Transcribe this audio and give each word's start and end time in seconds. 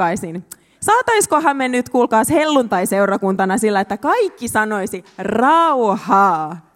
rohkaisin. 0.00 0.44
Saataiskohan 0.80 1.56
me 1.56 1.68
nyt, 1.68 1.88
kuulkaas, 1.88 2.30
helluntai-seurakuntana 2.30 3.58
sillä, 3.58 3.80
että 3.80 3.96
kaikki 3.96 4.48
sanoisi 4.48 5.04
rauhaa. 5.18 6.70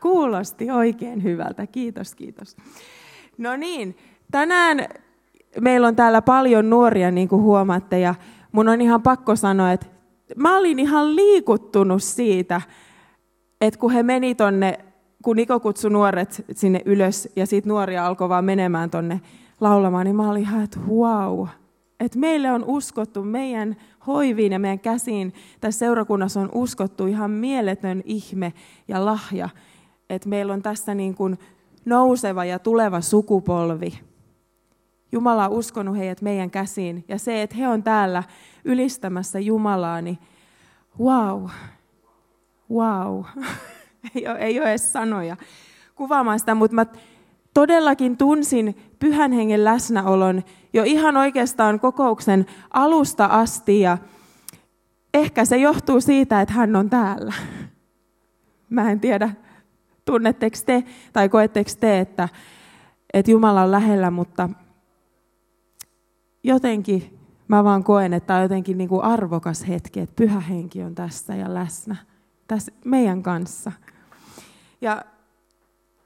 Kuulosti 0.00 0.70
oikein 0.70 1.22
hyvältä. 1.22 1.66
Kiitos, 1.66 2.14
kiitos. 2.14 2.56
No 3.38 3.56
niin, 3.56 3.96
tänään 4.30 4.86
meillä 5.60 5.88
on 5.88 5.96
täällä 5.96 6.22
paljon 6.22 6.70
nuoria, 6.70 7.10
niin 7.10 7.28
kuin 7.28 7.42
huomaatte, 7.42 7.98
ja 7.98 8.14
mun 8.52 8.68
on 8.68 8.80
ihan 8.80 9.02
pakko 9.02 9.36
sanoa, 9.36 9.72
että 9.72 9.86
mä 10.36 10.58
olin 10.58 10.78
ihan 10.78 11.16
liikuttunut 11.16 12.02
siitä, 12.02 12.60
että 13.60 13.80
kun 13.80 13.92
he 13.92 14.02
meni 14.02 14.34
tonne, 14.34 14.78
kun 15.22 15.36
Niko 15.36 15.60
kutsui 15.60 15.90
nuoret 15.90 16.44
sinne 16.54 16.82
ylös, 16.84 17.28
ja 17.36 17.46
sitten 17.46 17.70
nuoria 17.70 18.06
alkoi 18.06 18.28
vaan 18.28 18.44
menemään 18.44 18.90
tonne 18.90 19.20
laulamaan, 19.60 20.04
niin 20.04 20.16
mä 20.16 20.30
olin 20.30 20.42
ihan, 20.42 20.64
että 20.64 20.80
wow, 20.80 21.48
että 22.00 22.18
meille 22.18 22.52
on 22.52 22.64
uskottu, 22.64 23.22
meidän 23.22 23.76
hoiviin 24.06 24.52
ja 24.52 24.58
meidän 24.58 24.78
käsiin 24.78 25.34
tässä 25.60 25.78
seurakunnassa 25.78 26.40
on 26.40 26.50
uskottu 26.54 27.06
ihan 27.06 27.30
mieletön 27.30 28.02
ihme 28.04 28.52
ja 28.88 29.04
lahja, 29.04 29.48
että 30.10 30.28
meillä 30.28 30.52
on 30.52 30.62
tässä 30.62 30.94
niin 30.94 31.14
kuin 31.14 31.38
nouseva 31.84 32.44
ja 32.44 32.58
tuleva 32.58 33.00
sukupolvi. 33.00 34.00
Jumala 35.12 35.48
on 35.48 35.52
uskonut 35.52 35.96
heidät 35.96 36.22
meidän 36.22 36.50
käsiin. 36.50 37.04
Ja 37.08 37.18
se, 37.18 37.42
että 37.42 37.56
he 37.56 37.68
on 37.68 37.82
täällä 37.82 38.22
ylistämässä 38.64 39.38
Jumalaa, 39.38 40.00
niin 40.00 40.18
wow, 41.00 41.44
wow, 42.70 43.24
ei 44.14 44.28
ole, 44.28 44.38
ei 44.38 44.60
ole 44.60 44.68
edes 44.68 44.92
sanoja 44.92 45.36
kuvaamaan 45.94 46.38
sitä, 46.38 46.54
mutta 46.54 46.74
mä 46.74 46.86
todellakin 47.56 48.16
tunsin 48.16 48.76
pyhän 48.98 49.32
hengen 49.32 49.64
läsnäolon 49.64 50.42
jo 50.72 50.82
ihan 50.84 51.16
oikeastaan 51.16 51.80
kokouksen 51.80 52.46
alusta 52.70 53.24
asti 53.24 53.80
ja 53.80 53.98
ehkä 55.14 55.44
se 55.44 55.56
johtuu 55.56 56.00
siitä, 56.00 56.40
että 56.40 56.54
hän 56.54 56.76
on 56.76 56.90
täällä. 56.90 57.34
Mä 58.70 58.90
en 58.90 59.00
tiedä, 59.00 59.30
tunnetteko 60.04 60.56
te 60.66 60.84
tai 61.12 61.28
koetteko 61.28 61.70
te, 61.80 62.00
että, 62.00 62.28
että 63.12 63.30
Jumala 63.30 63.62
on 63.62 63.70
lähellä, 63.70 64.10
mutta 64.10 64.48
jotenkin 66.44 67.18
mä 67.48 67.64
vaan 67.64 67.84
koen, 67.84 68.12
että 68.12 68.26
tämä 68.26 68.36
on 68.36 68.42
jotenkin 68.42 68.78
niin 68.78 68.88
kuin 68.88 69.04
arvokas 69.04 69.68
hetki, 69.68 70.00
että 70.00 70.16
pyhä 70.16 70.40
henki 70.40 70.82
on 70.82 70.94
tässä 70.94 71.34
ja 71.34 71.54
läsnä 71.54 71.96
tässä 72.46 72.72
meidän 72.84 73.22
kanssa. 73.22 73.72
Ja 74.80 75.04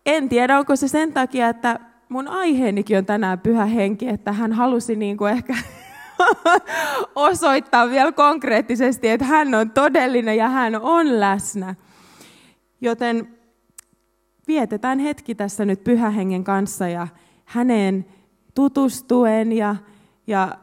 en 0.07 0.29
tiedä, 0.29 0.59
onko 0.59 0.77
se 0.77 0.89
sen 0.89 1.13
takia, 1.13 1.49
että 1.49 1.81
mun 2.09 2.29
aiheenikin 2.29 2.99
on 2.99 3.07
tänään 3.07 3.41
pyhä 3.41 3.67
henki, 3.67 4.09
että 4.09 4.33
hän 4.33 4.53
halusi 4.53 4.97
niin 4.97 5.17
kuin 5.17 5.33
ehkä 5.33 5.55
osoittaa 7.15 7.91
vielä 7.91 8.13
konkreettisesti, 8.13 9.09
että 9.09 9.27
hän 9.27 9.55
on 9.55 9.71
todellinen 9.71 10.37
ja 10.37 10.49
hän 10.49 10.77
on 10.77 11.21
läsnä. 11.21 11.75
Joten 12.81 13.29
vietetään 14.49 14.99
hetki 14.99 15.35
tässä 15.35 15.65
nyt 15.65 15.85
pyhä 15.85 16.11
hengen 16.11 16.45
kanssa 16.45 16.89
ja 16.89 17.09
häneen 17.45 18.07
tutustuen 18.55 19.53
ja, 19.53 19.77
ja 20.27 20.59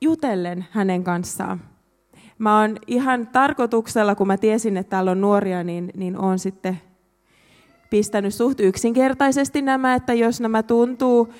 jutellen 0.00 0.66
hänen 0.70 1.04
kanssaan. 1.04 1.60
Mä 2.38 2.60
oon 2.60 2.76
ihan 2.86 3.26
tarkoituksella, 3.26 4.14
kun 4.14 4.26
mä 4.26 4.36
tiesin, 4.36 4.76
että 4.76 4.90
täällä 4.90 5.10
on 5.10 5.20
nuoria, 5.20 5.64
niin, 5.64 5.90
niin 5.96 6.18
oon 6.18 6.38
sitten 6.38 6.80
pistänyt 7.90 8.34
suht 8.34 8.60
yksinkertaisesti 8.60 9.62
nämä, 9.62 9.94
että 9.94 10.14
jos 10.14 10.40
nämä 10.40 10.62
tuntuu 10.62 11.32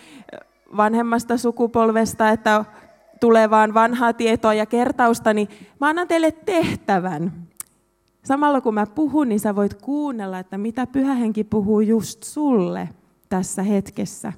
vanhemmasta 0.76 1.36
sukupolvesta, 1.36 2.30
että 2.30 2.64
tulee 3.20 3.50
vaan 3.50 3.74
vanhaa 3.74 4.12
tietoa 4.12 4.54
ja 4.54 4.66
kertausta, 4.66 5.34
niin 5.34 5.48
mä 5.80 5.88
annan 5.88 6.08
teille 6.08 6.32
tehtävän. 6.32 7.32
Samalla 8.24 8.60
kun 8.60 8.74
mä 8.74 8.86
puhun, 8.86 9.28
niin 9.28 9.40
sä 9.40 9.56
voit 9.56 9.74
kuunnella, 9.74 10.38
että 10.38 10.58
mitä 10.58 10.86
pyhähenki 10.86 11.44
puhuu 11.44 11.80
just 11.80 12.22
sulle 12.22 12.88
tässä 13.28 13.62
hetkessä. 13.62 14.32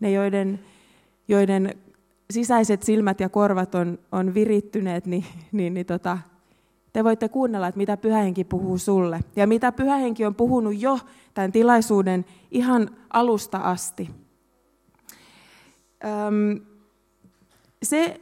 Ne, 0.00 0.10
joiden, 0.10 0.60
joiden 1.28 1.74
sisäiset 2.30 2.82
silmät 2.82 3.20
ja 3.20 3.28
korvat 3.28 3.74
on, 3.74 3.98
on 4.12 4.34
virittyneet, 4.34 5.06
niin, 5.06 5.24
niin, 5.52 5.74
niin 5.74 5.86
tota, 5.86 6.18
te 6.92 7.04
voitte 7.04 7.28
kuunnella, 7.28 7.68
että 7.68 7.78
mitä 7.78 7.96
pyhähenki 7.96 8.44
puhuu 8.44 8.78
sulle. 8.78 9.20
Ja 9.36 9.46
mitä 9.46 9.72
pyhähenki 9.72 10.26
on 10.26 10.34
puhunut 10.34 10.80
jo 10.80 10.98
tämän 11.34 11.52
tilaisuuden 11.52 12.24
ihan 12.50 12.90
alusta 13.10 13.58
asti. 13.58 14.10
Öm, 16.04 16.60
se, 17.82 18.20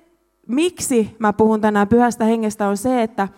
miksi 0.48 1.16
mä 1.18 1.32
puhun 1.32 1.60
tänään 1.60 1.88
pyhästä 1.88 2.24
hengestä, 2.24 2.68
on 2.68 2.76
se, 2.76 3.02
että 3.02 3.28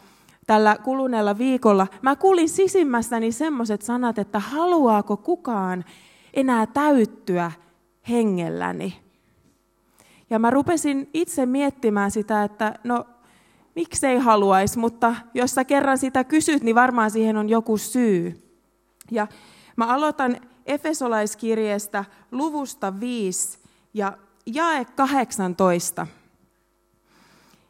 tällä 0.47 0.77
kuluneella 0.85 1.39
viikolla 1.39 1.87
mä 2.03 2.17
kuulin 2.17 2.49
sisimmässäni 2.49 3.33
semmoiset 3.33 3.83
sanat, 3.83 4.19
että 4.19 4.39
haluaako 4.39 5.17
kukaan 5.17 5.85
enää 6.35 6.67
täyttyä 6.67 7.53
hengelläni. 8.09 9.03
Ja 10.31 10.39
mä 10.39 10.51
rupesin 10.51 11.11
itse 11.15 11.47
miettimään 11.47 12.11
sitä, 12.11 12.45
että 12.45 12.75
no 12.85 13.05
miksei 13.75 14.19
haluaisi, 14.19 14.79
mutta 14.79 15.15
jos 15.35 15.51
sä 15.51 15.65
kerran 15.65 15.99
sitä 15.99 16.25
kysyt, 16.25 16.63
niin 16.63 16.75
varmaan 16.75 17.11
siihen 17.11 17.37
on 17.37 17.49
joku 17.49 17.77
syy. 17.77 18.49
Ja 19.11 19.27
mä 19.77 19.87
aloitan 19.87 20.37
Efesolaiskirjeestä 20.67 22.05
luvusta 22.33 23.01
5 23.01 23.59
ja 23.95 24.19
jae 24.47 24.85
18. 24.85 26.07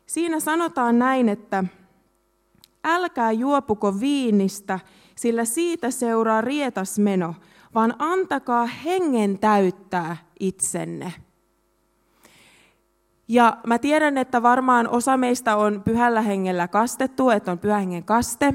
Siinä 0.07 0.41
sanotaan 0.41 0.99
näin, 0.99 1.29
että 1.29 1.65
älkää 2.85 3.33
juopuko 3.33 4.01
viinistä, 4.01 4.81
sillä 5.15 5.45
siitä 5.45 5.91
seuraa 5.91 6.41
rietas 6.41 6.99
meno, 6.99 7.35
vaan 7.75 7.95
antakaa 7.99 8.67
hengen 8.67 9.39
täyttää 9.39 10.17
itsenne. 10.41 11.13
Ja 13.33 13.57
mä 13.67 13.79
tiedän, 13.79 14.19
että 14.19 14.43
varmaan 14.43 14.89
osa 14.89 15.17
meistä 15.17 15.57
on 15.57 15.83
pyhällä 15.85 16.23
hengellä 16.23 16.69
kastettu, 16.69 17.31
että 17.31 17.53
on 17.53 17.59
pyhän 17.59 17.81
hengen 17.81 18.05
kaste, 18.05 18.55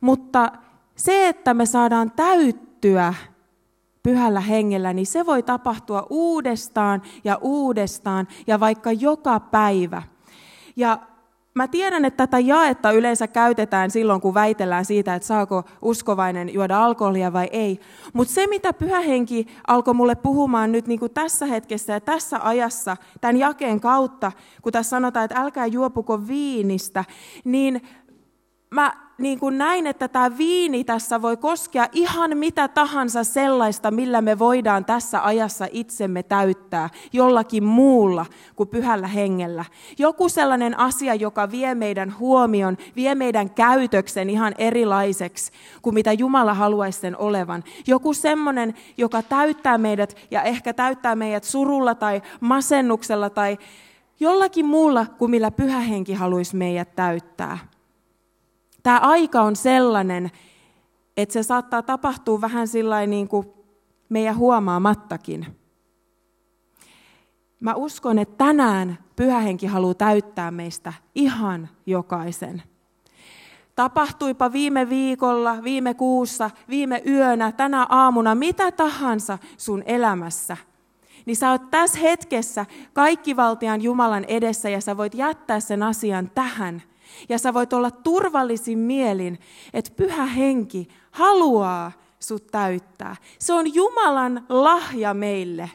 mutta 0.00 0.52
se, 0.96 1.28
että 1.28 1.54
me 1.54 1.66
saadaan 1.66 2.12
täyttyä 2.16 3.14
pyhällä 4.02 4.40
hengellä, 4.40 4.92
niin 4.92 5.06
se 5.06 5.26
voi 5.26 5.42
tapahtua 5.42 6.06
uudestaan 6.10 7.02
ja 7.24 7.38
uudestaan 7.40 8.28
ja 8.46 8.60
vaikka 8.60 8.92
joka 8.92 9.40
päivä. 9.40 10.02
Ja 10.76 10.98
Mä 11.54 11.68
tiedän, 11.68 12.04
että 12.04 12.26
tätä 12.26 12.38
jaetta 12.38 12.92
yleensä 12.92 13.28
käytetään 13.28 13.90
silloin, 13.90 14.20
kun 14.20 14.34
väitellään 14.34 14.84
siitä, 14.84 15.14
että 15.14 15.26
saako 15.26 15.64
uskovainen 15.82 16.54
juoda 16.54 16.84
alkoholia 16.84 17.32
vai 17.32 17.48
ei. 17.52 17.80
Mutta 18.12 18.34
se, 18.34 18.46
mitä 18.46 18.72
pyhähenki 18.72 19.46
alkoi 19.66 19.94
mulle 19.94 20.14
puhumaan 20.14 20.72
nyt 20.72 20.86
niin 20.86 21.00
kuin 21.00 21.12
tässä 21.14 21.46
hetkessä 21.46 21.92
ja 21.92 22.00
tässä 22.00 22.40
ajassa, 22.42 22.96
tämän 23.20 23.36
jakeen 23.36 23.80
kautta, 23.80 24.32
kun 24.62 24.72
tässä 24.72 24.90
sanotaan, 24.90 25.24
että 25.24 25.40
älkää 25.40 25.66
juopuko 25.66 26.26
viinistä, 26.26 27.04
niin 27.44 27.82
mä 28.70 28.92
niin 29.18 29.40
kuin 29.40 29.58
näin, 29.58 29.86
että 29.86 30.08
tämä 30.08 30.38
viini 30.38 30.84
tässä 30.84 31.22
voi 31.22 31.36
koskea 31.36 31.86
ihan 31.92 32.36
mitä 32.36 32.68
tahansa 32.68 33.24
sellaista, 33.24 33.90
millä 33.90 34.20
me 34.20 34.38
voidaan 34.38 34.84
tässä 34.84 35.24
ajassa 35.24 35.66
itsemme 35.72 36.22
täyttää 36.22 36.90
jollakin 37.12 37.64
muulla 37.64 38.26
kuin 38.56 38.68
pyhällä 38.68 39.06
hengellä. 39.06 39.64
Joku 39.98 40.28
sellainen 40.28 40.78
asia, 40.78 41.14
joka 41.14 41.50
vie 41.50 41.74
meidän 41.74 42.18
huomion, 42.18 42.76
vie 42.96 43.14
meidän 43.14 43.50
käytöksen 43.50 44.30
ihan 44.30 44.54
erilaiseksi 44.58 45.52
kuin 45.82 45.94
mitä 45.94 46.12
Jumala 46.12 46.54
haluaisi 46.54 47.00
sen 47.00 47.16
olevan. 47.16 47.64
Joku 47.86 48.14
semmoinen, 48.14 48.74
joka 48.96 49.22
täyttää 49.22 49.78
meidät 49.78 50.16
ja 50.30 50.42
ehkä 50.42 50.72
täyttää 50.72 51.16
meidät 51.16 51.44
surulla 51.44 51.94
tai 51.94 52.22
masennuksella 52.40 53.30
tai 53.30 53.58
jollakin 54.20 54.66
muulla 54.66 55.06
kuin 55.06 55.30
millä 55.30 55.50
pyhä 55.50 55.80
henki 55.80 56.14
haluaisi 56.14 56.56
meidät 56.56 56.96
täyttää. 56.96 57.58
Tämä 58.82 58.98
aika 58.98 59.42
on 59.42 59.56
sellainen, 59.56 60.30
että 61.16 61.32
se 61.32 61.42
saattaa 61.42 61.82
tapahtua 61.82 62.40
vähän 62.40 62.68
sillä 62.68 63.06
niin 63.06 63.28
kuin 63.28 63.46
meidän 64.08 64.36
huomaamattakin. 64.36 65.46
Mä 67.60 67.74
uskon, 67.74 68.18
että 68.18 68.44
tänään 68.44 68.98
pyhähenki 69.16 69.66
haluaa 69.66 69.94
täyttää 69.94 70.50
meistä 70.50 70.92
ihan 71.14 71.68
jokaisen. 71.86 72.62
Tapahtuipa 73.74 74.52
viime 74.52 74.88
viikolla, 74.88 75.64
viime 75.64 75.94
kuussa, 75.94 76.50
viime 76.68 77.02
yönä, 77.06 77.52
tänä 77.52 77.86
aamuna, 77.88 78.34
mitä 78.34 78.72
tahansa 78.72 79.38
sun 79.56 79.82
elämässä, 79.86 80.56
niin 81.26 81.36
sä 81.36 81.50
oot 81.50 81.70
tässä 81.70 81.98
hetkessä 81.98 82.66
kaikkivaltian 82.92 83.82
Jumalan 83.82 84.24
edessä 84.24 84.68
ja 84.68 84.80
sä 84.80 84.96
voit 84.96 85.14
jättää 85.14 85.60
sen 85.60 85.82
asian 85.82 86.30
tähän– 86.34 86.82
ja 87.28 87.38
sä 87.38 87.54
voit 87.54 87.72
olla 87.72 87.90
turvallisin 87.90 88.78
mielin, 88.78 89.38
että 89.72 89.90
pyhä 89.96 90.26
henki 90.26 90.88
haluaa 91.10 91.92
sut 92.20 92.46
täyttää. 92.46 93.16
Se 93.38 93.52
on 93.52 93.74
Jumalan 93.74 94.46
lahja 94.48 95.14
meille. 95.14 95.70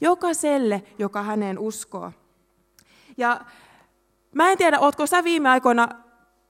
Jokaiselle, 0.00 0.82
joka 0.98 1.22
häneen 1.22 1.58
uskoo. 1.58 2.12
Ja 3.16 3.40
mä 4.34 4.50
en 4.50 4.58
tiedä, 4.58 4.80
ootko 4.80 5.06
sä 5.06 5.24
viime 5.24 5.48
aikoina 5.48 5.88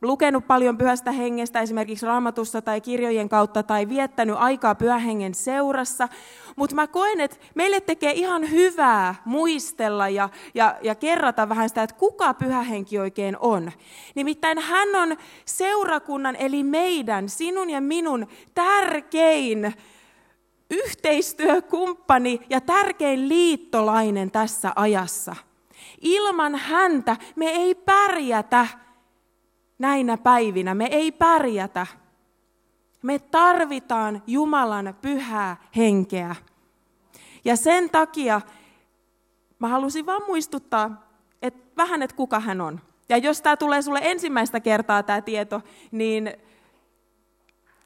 lukenut 0.06 0.46
paljon 0.46 0.78
pyhästä 0.78 1.12
hengestä 1.12 1.60
esimerkiksi 1.60 2.06
raamatusta 2.06 2.62
tai 2.62 2.80
kirjojen 2.80 3.28
kautta 3.28 3.62
tai 3.62 3.88
viettänyt 3.88 4.36
aikaa 4.38 4.74
pyhähengen 4.74 5.34
seurassa, 5.34 6.08
mutta 6.56 6.76
mä 6.76 6.86
koen, 6.86 7.20
että 7.20 7.36
meille 7.54 7.80
tekee 7.80 8.12
ihan 8.12 8.50
hyvää 8.50 9.14
muistella 9.24 10.08
ja, 10.08 10.28
ja, 10.54 10.76
ja 10.82 10.94
kerrata 10.94 11.48
vähän 11.48 11.68
sitä, 11.68 11.82
että 11.82 11.96
kuka 11.96 12.34
pyhähenki 12.34 12.98
oikein 12.98 13.36
on. 13.40 13.72
Nimittäin 14.14 14.58
hän 14.58 14.94
on 14.94 15.16
seurakunnan 15.44 16.36
eli 16.36 16.62
meidän, 16.62 17.28
sinun 17.28 17.70
ja 17.70 17.80
minun 17.80 18.26
tärkein 18.54 19.74
yhteistyökumppani 20.70 22.40
ja 22.50 22.60
tärkein 22.60 23.28
liittolainen 23.28 24.30
tässä 24.30 24.72
ajassa. 24.76 25.36
Ilman 26.00 26.54
häntä 26.54 27.16
me 27.36 27.46
ei 27.46 27.74
pärjätä 27.74 28.66
näinä 29.78 30.16
päivinä. 30.16 30.74
Me 30.74 30.88
ei 30.90 31.12
pärjätä. 31.12 31.86
Me 33.02 33.18
tarvitaan 33.18 34.22
Jumalan 34.26 34.94
pyhää 35.02 35.56
henkeä. 35.76 36.36
Ja 37.44 37.56
sen 37.56 37.90
takia 37.90 38.40
mä 39.58 39.68
halusin 39.68 40.06
vaan 40.06 40.22
muistuttaa, 40.26 41.08
että 41.42 41.70
vähän, 41.76 42.02
että 42.02 42.16
kuka 42.16 42.40
hän 42.40 42.60
on. 42.60 42.80
Ja 43.08 43.16
jos 43.16 43.42
tämä 43.42 43.56
tulee 43.56 43.82
sulle 43.82 44.00
ensimmäistä 44.02 44.60
kertaa 44.60 45.02
tämä 45.02 45.20
tieto, 45.20 45.62
niin 45.90 46.32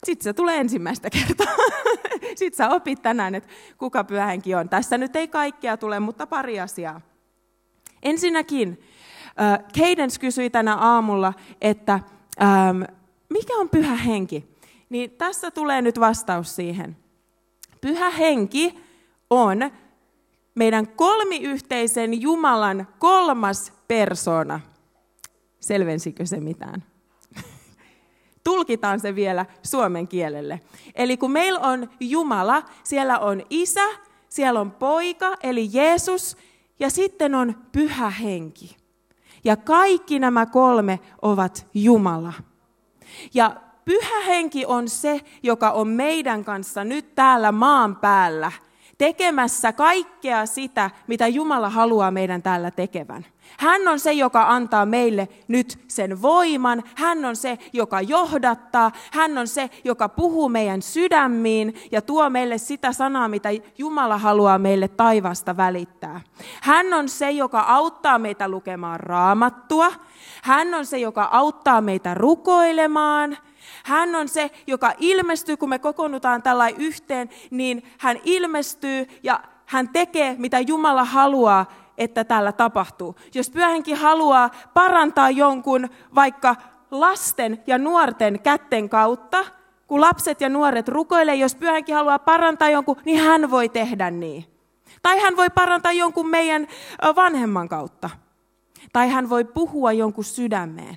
sitten 0.05 0.25
se 0.25 0.33
tulee 0.33 0.61
ensimmäistä 0.61 1.11
kertaa. 1.11 1.55
sitten 2.39 2.57
sä 2.57 2.69
opit 2.69 3.03
tänään, 3.03 3.35
että 3.35 3.49
kuka 3.79 4.05
pyhänkin 4.05 4.57
on. 4.57 4.69
Tässä 4.69 4.99
nyt 4.99 5.17
ei 5.17 5.29
kaikkea 5.29 5.77
tule, 5.77 6.01
mutta 6.01 6.27
pari 6.27 6.61
asiaa. 6.61 7.01
Ensinnäkin, 8.03 8.83
Cadence 9.79 10.21
kysyi 10.21 10.51
tänä 10.51 10.75
aamulla, 10.75 11.33
että 11.61 12.01
mikä 13.29 13.57
on 13.57 13.69
pyhä 13.69 13.95
henki? 13.97 14.45
Niin 14.89 15.11
tässä 15.11 15.51
tulee 15.51 15.83
nyt 15.83 16.01
vastaus 16.01 16.57
siihen. 16.57 16.97
Pyhä 17.81 18.11
henki 18.11 18.75
on 19.31 19.71
meidän 20.55 20.89
kolmiyhteisen 20.89 22.23
Jumalan 22.23 22.89
kolmas 22.99 23.73
persona. 23.89 24.61
Selvensikö 25.61 26.27
se 26.27 26.41
mitään? 26.41 26.85
Tulkitaan 28.45 29.01
se 29.01 29.15
vielä 29.15 29.47
suomen 29.63 30.09
kielelle. 30.09 30.61
Eli 30.95 31.17
kun 31.17 31.31
meillä 31.31 31.61
on 31.61 31.91
Jumala, 32.01 32.63
siellä 32.83 33.19
on 33.19 33.43
isä, 33.51 33.89
siellä 34.29 34.61
on 34.61 34.71
poika, 34.71 35.37
eli 35.43 35.69
Jeesus, 35.73 36.37
ja 36.81 36.91
sitten 36.91 37.35
on 37.35 37.55
pyhä 37.73 38.11
henki. 38.11 38.77
Ja 39.45 39.57
kaikki 39.57 40.19
nämä 40.19 40.47
kolme 40.47 41.01
ovat 41.23 41.67
Jumala. 41.75 42.33
Ja 43.35 43.57
pyhä 43.85 44.21
henki 44.27 44.67
on 44.67 44.89
se, 44.89 45.21
joka 45.43 45.71
on 45.71 45.89
meidän 45.89 46.45
kanssa 46.45 46.85
nyt 46.85 47.15
täällä 47.15 47.53
maan 47.53 47.97
päällä 47.97 48.53
tekemässä 48.99 49.73
kaikkea 49.73 50.47
sitä, 50.47 50.91
mitä 51.07 51.27
Jumala 51.27 51.71
haluaa 51.71 52.11
meidän 52.11 52.43
täällä 52.43 52.71
tekevän. 52.71 53.27
Hän 53.59 53.89
on 53.89 54.01
se, 54.01 54.13
joka 54.13 54.49
antaa 54.49 54.87
meille 54.87 55.29
nyt 55.49 55.79
sen 55.89 56.23
voiman. 56.23 56.83
Hän 56.95 57.25
on 57.25 57.37
se, 57.37 57.59
joka 57.73 58.01
johdattaa. 58.01 58.93
Hän 59.13 59.39
on 59.39 59.49
se, 59.49 59.71
joka 59.85 60.09
puhuu 60.09 60.49
meidän 60.49 60.83
sydämiin 60.83 61.75
ja 61.93 62.03
tuo 62.03 62.31
meille 62.31 62.59
sitä 62.59 62.93
sanaa, 62.93 63.29
mitä 63.29 63.49
Jumala 63.79 64.19
haluaa 64.19 64.59
meille 64.59 64.89
taivasta 64.89 65.57
välittää. 65.57 66.21
Hän 66.63 66.95
on 66.95 67.09
se, 67.09 67.31
joka 67.31 67.61
auttaa 67.61 68.19
meitä 68.19 68.49
lukemaan 68.49 69.01
raamattua. 69.01 69.93
Hän 70.43 70.75
on 70.75 70.87
se, 70.87 70.99
joka 70.99 71.29
auttaa 71.33 71.81
meitä 71.81 72.15
rukoilemaan. 72.15 73.39
Hän 73.89 74.15
on 74.15 74.29
se, 74.29 74.51
joka 74.67 74.93
ilmestyy, 74.99 75.57
kun 75.57 75.69
me 75.69 75.79
kokoonnutaan 75.79 76.43
tällä 76.43 76.69
yhteen, 76.69 77.31
niin 77.51 77.83
hän 77.99 78.21
ilmestyy 78.25 79.07
ja 79.23 79.41
hän 79.67 79.89
tekee, 79.89 80.35
mitä 80.39 80.61
Jumala 80.61 81.05
haluaa 81.05 81.67
että 81.99 82.25
täällä 82.25 82.53
tapahtuu. 82.53 83.17
Jos 83.35 83.51
pyhänkin 83.51 83.97
haluaa 83.97 84.51
parantaa 84.75 85.31
jonkun 85.31 85.89
vaikka 86.15 86.57
lasten 86.91 87.63
ja 87.67 87.79
nuorten 87.79 88.41
kätten 88.41 88.89
kautta, 88.89 89.45
kun 89.87 90.01
lapset 90.01 90.41
ja 90.41 90.49
nuoret 90.49 90.89
rukoilee, 90.89 91.35
jos 91.35 91.55
pyhänkin 91.55 91.95
haluaa 91.95 92.19
parantaa 92.19 92.71
jonkun, 92.71 92.97
niin 93.05 93.21
hän 93.21 93.51
voi 93.51 93.69
tehdä 93.69 94.11
niin. 94.11 94.45
Tai 95.03 95.21
hän 95.21 95.37
voi 95.37 95.51
parantaa 95.51 95.93
jonkun 95.93 96.29
meidän 96.29 96.69
vanhemman 97.17 97.69
kautta. 97.69 98.11
Tai 98.93 99.09
hän 99.09 99.31
voi 99.31 99.45
puhua 99.45 99.93
jonkun 99.93 100.25
sydämeen. 100.25 100.97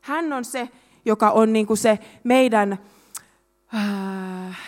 Hän 0.00 0.32
on 0.32 0.44
se, 0.44 0.68
joka 1.08 1.30
on 1.30 1.52
niin 1.52 1.66
kuin 1.66 1.76
se 1.76 1.98
meidän 2.24 2.78
äh, 3.74 4.58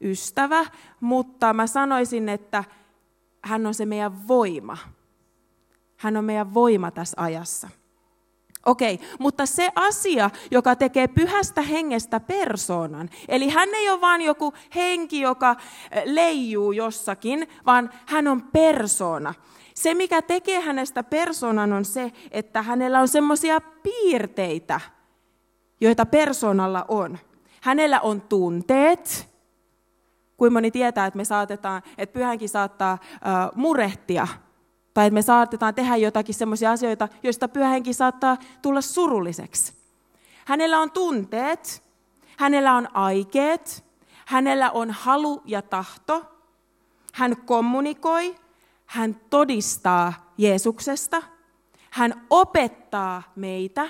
ystävä, 0.00 0.66
mutta 1.00 1.52
mä 1.52 1.66
sanoisin, 1.66 2.28
että 2.28 2.64
hän 3.42 3.66
on 3.66 3.74
se 3.74 3.86
meidän 3.86 4.28
voima. 4.28 4.78
Hän 5.96 6.16
on 6.16 6.24
meidän 6.24 6.54
voima 6.54 6.90
tässä 6.90 7.22
ajassa. 7.22 7.68
Okei, 8.66 9.00
mutta 9.18 9.46
se 9.46 9.70
asia, 9.74 10.30
joka 10.50 10.76
tekee 10.76 11.08
pyhästä 11.08 11.62
hengestä 11.62 12.20
persoonan, 12.20 13.10
eli 13.28 13.48
hän 13.48 13.68
ei 13.74 13.90
ole 13.90 14.00
vain 14.00 14.22
joku 14.22 14.54
henki, 14.74 15.20
joka 15.20 15.56
eh, 15.90 16.02
leijuu 16.06 16.72
jossakin, 16.72 17.48
vaan 17.66 17.90
hän 18.06 18.28
on 18.28 18.42
persoona. 18.42 19.34
Se, 19.74 19.94
mikä 19.94 20.22
tekee 20.22 20.60
hänestä 20.60 21.02
persoonan, 21.02 21.72
on 21.72 21.84
se, 21.84 22.12
että 22.30 22.62
hänellä 22.62 23.00
on 23.00 23.08
semmoisia 23.08 23.60
piirteitä, 23.60 24.80
joita 25.84 26.06
persoonalla 26.06 26.84
on. 26.88 27.18
Hänellä 27.60 28.00
on 28.00 28.20
tunteet, 28.20 29.28
kuin 30.36 30.52
moni 30.52 30.70
tietää, 30.70 31.06
että 31.06 31.16
me 31.16 31.24
saatetaan, 31.24 31.82
että 31.98 32.12
pyhänkin 32.12 32.48
saattaa 32.48 32.98
murehtia, 33.54 34.28
tai 34.94 35.06
että 35.06 35.14
me 35.14 35.22
saatetaan 35.22 35.74
tehdä 35.74 35.96
jotakin 35.96 36.34
sellaisia 36.34 36.72
asioita, 36.72 37.08
joista 37.22 37.48
pyhänkin 37.48 37.94
saattaa 37.94 38.36
tulla 38.62 38.80
surulliseksi. 38.80 39.72
Hänellä 40.44 40.80
on 40.80 40.90
tunteet, 40.90 41.82
hänellä 42.38 42.74
on 42.74 42.88
aikeet, 42.96 43.84
hänellä 44.26 44.70
on 44.70 44.90
halu 44.90 45.42
ja 45.44 45.62
tahto, 45.62 46.24
hän 47.12 47.36
kommunikoi, 47.36 48.36
hän 48.86 49.16
todistaa 49.30 50.32
Jeesuksesta, 50.38 51.22
hän 51.90 52.26
opettaa 52.30 53.22
meitä, 53.36 53.88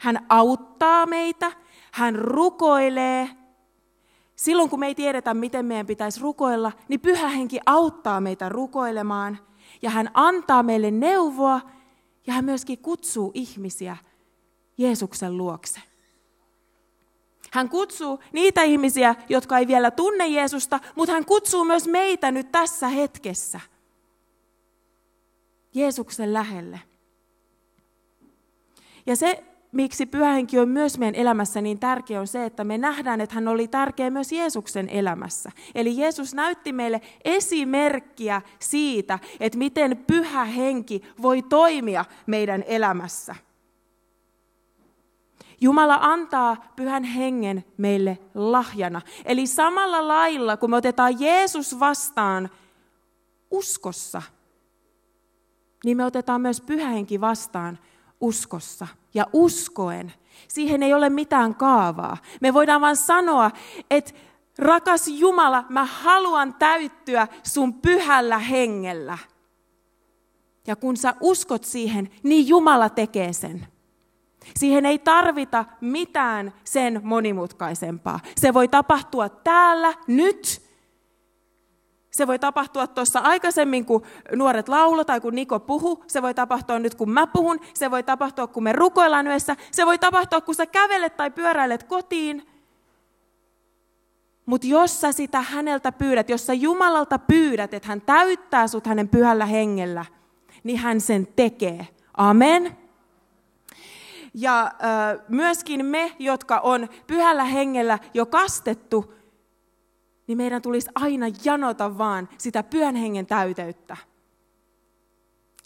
hän 0.00 0.26
auttaa 0.28 1.06
meitä, 1.06 1.52
hän 1.92 2.14
rukoilee 2.14 3.28
Silloin 4.36 4.70
kun 4.70 4.80
me 4.80 4.86
ei 4.86 4.94
tiedetä, 4.94 5.34
miten 5.34 5.66
meidän 5.66 5.86
pitäisi 5.86 6.20
rukoilla, 6.20 6.72
niin 6.88 7.00
pyhä 7.00 7.28
henki 7.28 7.58
auttaa 7.66 8.20
meitä 8.20 8.48
rukoilemaan. 8.48 9.38
Ja 9.82 9.90
hän 9.90 10.10
antaa 10.14 10.62
meille 10.62 10.90
neuvoa 10.90 11.60
ja 12.26 12.32
hän 12.32 12.44
myöskin 12.44 12.78
kutsuu 12.78 13.30
ihmisiä 13.34 13.96
Jeesuksen 14.78 15.36
luokse. 15.36 15.80
Hän 17.52 17.68
kutsuu 17.68 18.20
niitä 18.32 18.62
ihmisiä, 18.62 19.14
jotka 19.28 19.58
ei 19.58 19.66
vielä 19.66 19.90
tunne 19.90 20.26
Jeesusta, 20.26 20.80
mutta 20.94 21.12
hän 21.12 21.24
kutsuu 21.24 21.64
myös 21.64 21.88
meitä 21.88 22.30
nyt 22.30 22.52
tässä 22.52 22.88
hetkessä 22.88 23.60
Jeesuksen 25.74 26.32
lähelle. 26.32 26.80
Ja 29.06 29.16
se 29.16 29.44
miksi 29.76 30.06
pyhähenki 30.06 30.58
on 30.58 30.68
myös 30.68 30.98
meidän 30.98 31.20
elämässä 31.20 31.60
niin 31.60 31.78
tärkeä, 31.78 32.20
on 32.20 32.26
se, 32.26 32.44
että 32.44 32.64
me 32.64 32.78
nähdään, 32.78 33.20
että 33.20 33.34
hän 33.34 33.48
oli 33.48 33.68
tärkeä 33.68 34.10
myös 34.10 34.32
Jeesuksen 34.32 34.88
elämässä. 34.88 35.50
Eli 35.74 35.96
Jeesus 35.96 36.34
näytti 36.34 36.72
meille 36.72 37.00
esimerkkiä 37.24 38.42
siitä, 38.58 39.18
että 39.40 39.58
miten 39.58 40.04
pyhä 40.06 40.44
henki 40.44 41.02
voi 41.22 41.42
toimia 41.42 42.04
meidän 42.26 42.64
elämässä. 42.66 43.34
Jumala 45.60 45.98
antaa 46.00 46.72
pyhän 46.76 47.04
hengen 47.04 47.64
meille 47.76 48.18
lahjana. 48.34 49.00
Eli 49.24 49.46
samalla 49.46 50.08
lailla, 50.08 50.56
kun 50.56 50.70
me 50.70 50.76
otetaan 50.76 51.20
Jeesus 51.20 51.80
vastaan 51.80 52.50
uskossa, 53.50 54.22
niin 55.84 55.96
me 55.96 56.04
otetaan 56.04 56.40
myös 56.40 56.60
pyhä 56.60 56.88
henki 56.88 57.20
vastaan 57.20 57.78
uskossa 58.20 58.86
ja 59.14 59.26
uskoen. 59.32 60.12
Siihen 60.48 60.82
ei 60.82 60.94
ole 60.94 61.10
mitään 61.10 61.54
kaavaa. 61.54 62.16
Me 62.40 62.54
voidaan 62.54 62.80
vain 62.80 62.96
sanoa, 62.96 63.50
että 63.90 64.12
rakas 64.58 65.08
Jumala, 65.08 65.64
mä 65.68 65.84
haluan 65.84 66.54
täyttyä 66.54 67.28
sun 67.42 67.74
pyhällä 67.74 68.38
hengellä. 68.38 69.18
Ja 70.66 70.76
kun 70.76 70.96
sä 70.96 71.14
uskot 71.20 71.64
siihen, 71.64 72.10
niin 72.22 72.48
Jumala 72.48 72.88
tekee 72.88 73.32
sen. 73.32 73.66
Siihen 74.56 74.86
ei 74.86 74.98
tarvita 74.98 75.64
mitään 75.80 76.52
sen 76.64 77.00
monimutkaisempaa. 77.04 78.20
Se 78.36 78.54
voi 78.54 78.68
tapahtua 78.68 79.28
täällä, 79.28 79.94
nyt. 80.06 80.65
Se 82.16 82.26
voi 82.26 82.38
tapahtua 82.38 82.86
tuossa 82.86 83.18
aikaisemmin, 83.18 83.84
kun 83.84 84.02
nuoret 84.34 84.68
laulo 84.68 85.04
tai 85.04 85.20
kun 85.20 85.34
Niko 85.34 85.60
puhu. 85.60 86.04
Se 86.06 86.22
voi 86.22 86.34
tapahtua 86.34 86.78
nyt, 86.78 86.94
kun 86.94 87.10
mä 87.10 87.26
puhun. 87.26 87.60
Se 87.74 87.90
voi 87.90 88.02
tapahtua, 88.02 88.46
kun 88.46 88.62
me 88.62 88.72
rukoillaan 88.72 89.26
yhdessä. 89.26 89.56
Se 89.70 89.86
voi 89.86 89.98
tapahtua, 89.98 90.40
kun 90.40 90.54
sä 90.54 90.66
kävelet 90.66 91.16
tai 91.16 91.30
pyöräilet 91.30 91.82
kotiin. 91.82 92.48
Mutta 94.46 94.66
jos 94.66 95.00
sä 95.00 95.12
sitä 95.12 95.40
häneltä 95.40 95.92
pyydät, 95.92 96.28
jos 96.28 96.46
sä 96.46 96.54
Jumalalta 96.54 97.18
pyydät, 97.18 97.74
että 97.74 97.88
hän 97.88 98.00
täyttää 98.00 98.68
sut 98.68 98.86
hänen 98.86 99.08
pyhällä 99.08 99.46
hengellä, 99.46 100.04
niin 100.64 100.78
hän 100.78 101.00
sen 101.00 101.28
tekee. 101.36 101.88
Amen. 102.16 102.76
Ja 104.34 104.64
äh, 104.64 104.70
myöskin 105.28 105.86
me, 105.86 106.12
jotka 106.18 106.58
on 106.58 106.88
pyhällä 107.06 107.44
hengellä 107.44 107.98
jo 108.14 108.26
kastettu, 108.26 109.15
niin 110.26 110.38
meidän 110.38 110.62
tulisi 110.62 110.90
aina 110.94 111.26
janota 111.44 111.98
vaan 111.98 112.28
sitä 112.38 112.62
pyhän 112.62 112.96
hengen 112.96 113.26
täyteyttä. 113.26 113.96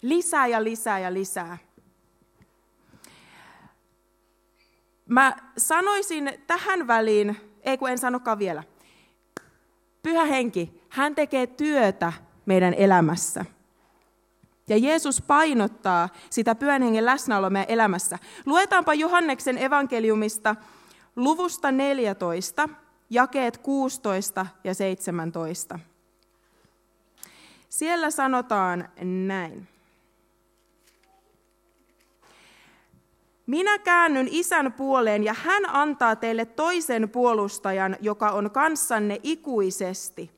Lisää 0.01 0.47
ja 0.47 0.63
lisää 0.63 0.99
ja 0.99 1.13
lisää. 1.13 1.57
Mä 5.05 5.35
sanoisin 5.57 6.33
tähän 6.47 6.87
väliin, 6.87 7.37
ei 7.63 7.77
kun 7.77 7.89
en 7.89 7.97
sanokaan 7.97 8.39
vielä. 8.39 8.63
Pyhä 10.03 10.25
henki, 10.25 10.81
hän 10.89 11.15
tekee 11.15 11.47
työtä 11.47 12.13
meidän 12.45 12.73
elämässä. 12.73 13.45
Ja 14.69 14.77
Jeesus 14.77 15.21
painottaa 15.21 16.09
sitä 16.29 16.55
pyhän 16.55 16.81
hengen 16.81 17.05
läsnäoloa 17.05 17.49
meidän 17.49 17.69
elämässä. 17.69 18.19
Luetaanpa 18.45 18.93
Johanneksen 18.93 19.57
evankeliumista 19.57 20.55
luvusta 21.15 21.71
14, 21.71 22.69
jakeet 23.11 23.57
16 23.57 24.45
ja 24.63 24.73
17. 24.73 25.79
Siellä 27.69 28.11
sanotaan 28.11 28.89
näin. 29.27 29.67
Minä 33.45 33.79
käännyn 33.79 34.27
isän 34.31 34.73
puoleen 34.73 35.23
ja 35.23 35.33
hän 35.33 35.69
antaa 35.69 36.15
teille 36.15 36.45
toisen 36.45 37.09
puolustajan, 37.09 37.97
joka 38.01 38.31
on 38.31 38.51
kanssanne 38.51 39.19
ikuisesti. 39.23 40.31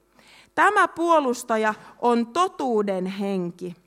Tämä 0.56 0.88
puolustaja 0.88 1.74
on 2.02 2.28
totuuden 2.28 3.06
henki. 3.06 3.83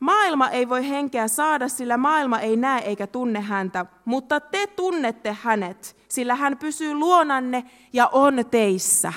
Maailma 0.00 0.48
ei 0.50 0.68
voi 0.68 0.88
henkeä 0.88 1.28
saada, 1.28 1.68
sillä 1.68 1.96
maailma 1.96 2.40
ei 2.40 2.56
näe 2.56 2.82
eikä 2.82 3.06
tunne 3.06 3.40
häntä, 3.40 3.86
mutta 4.04 4.40
te 4.40 4.66
tunnette 4.66 5.36
hänet, 5.42 5.96
sillä 6.08 6.34
hän 6.34 6.56
pysyy 6.58 6.94
luonanne 6.94 7.64
ja 7.92 8.08
on 8.12 8.44
teissä. 8.50 9.12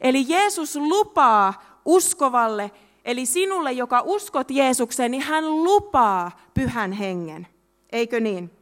Eli 0.00 0.24
Jeesus 0.28 0.76
lupaa 0.76 1.80
uskovalle, 1.84 2.70
eli 3.04 3.26
sinulle, 3.26 3.72
joka 3.72 4.02
uskot 4.04 4.50
Jeesukseen, 4.50 5.10
niin 5.10 5.22
hän 5.22 5.64
lupaa 5.64 6.30
pyhän 6.54 6.92
hengen. 6.92 7.46
Eikö 7.92 8.20
niin? 8.20 8.59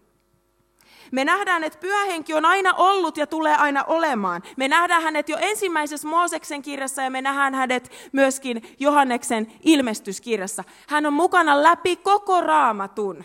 Me 1.12 1.25
nähdään, 1.25 1.65
että 1.65 1.79
pyhä 1.79 2.05
henki 2.05 2.35
on 2.35 2.45
aina 2.45 2.75
ollut 2.75 3.17
ja 3.17 3.27
tulee 3.27 3.55
aina 3.55 3.85
olemaan. 3.85 4.43
Me 4.57 4.69
nähdään 4.69 5.03
hänet 5.03 5.29
jo 5.29 5.37
ensimmäisessä 5.41 6.09
Mooseksen 6.09 6.62
kirjassa 6.62 7.03
ja 7.03 7.11
me 7.11 7.23
nähdään 7.23 7.55
hänet 7.55 7.91
myöskin 8.12 8.62
Johanneksen 8.79 9.53
ilmestyskirjassa. 9.62 10.65
Hän 10.88 11.07
on 11.07 11.12
mukana 11.12 11.62
läpi 11.62 11.97
koko 11.97 12.41
raamatun. 12.41 13.25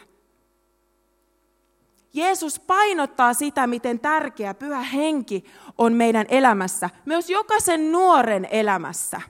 Jeesus 2.13 2.59
painottaa 2.59 3.33
sitä, 3.33 3.67
miten 3.67 3.99
tärkeä 3.99 4.53
pyhä 4.53 4.81
henki 4.81 5.45
on 5.77 5.93
meidän 5.93 6.25
elämässä, 6.29 6.89
myös 7.05 7.29
jokaisen 7.29 7.91
nuoren 7.91 8.47
elämässä. 8.51 9.21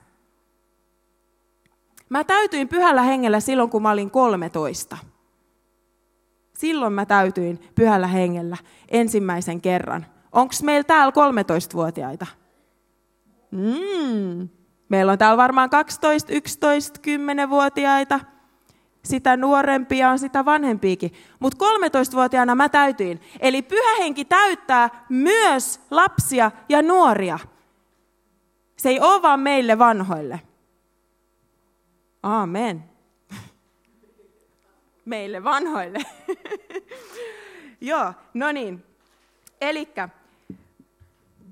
Mä 2.08 2.24
täytyin 2.24 2.68
pyhällä 2.68 3.02
hengellä 3.02 3.40
silloin, 3.40 3.70
kun 3.70 3.82
mä 3.82 3.90
olin 3.90 4.10
13. 4.10 5.13
Silloin 6.84 6.94
mä 6.94 7.06
täytyin 7.06 7.60
pyhällä 7.74 8.06
hengellä 8.06 8.56
ensimmäisen 8.88 9.60
kerran. 9.60 10.06
Onko 10.32 10.54
meillä 10.62 10.84
täällä 10.84 11.10
13-vuotiaita? 11.10 12.26
Mm. 13.50 14.48
Meillä 14.88 15.12
on 15.12 15.18
täällä 15.18 15.36
varmaan 15.36 15.70
12, 15.70 16.32
11, 16.32 17.00
10-vuotiaita. 17.06 18.20
Sitä 19.04 19.36
nuorempia 19.36 20.10
on, 20.10 20.18
sitä 20.18 20.44
vanhempiakin. 20.44 21.12
Mutta 21.40 21.64
13-vuotiaana 21.64 22.54
mä 22.54 22.68
täytyin. 22.68 23.20
Eli 23.40 23.62
pyhä 23.62 23.96
henki 23.98 24.24
täyttää 24.24 25.04
myös 25.08 25.80
lapsia 25.90 26.50
ja 26.68 26.82
nuoria. 26.82 27.38
Se 28.76 28.88
ei 28.88 29.00
ole 29.00 29.22
vaan 29.22 29.40
meille 29.40 29.78
vanhoille. 29.78 30.40
Amen 32.22 32.93
meille 35.04 35.44
vanhoille. 35.44 35.98
Joo, 37.80 38.12
no 38.34 38.52
niin. 38.52 38.84
Elikkä 39.60 40.08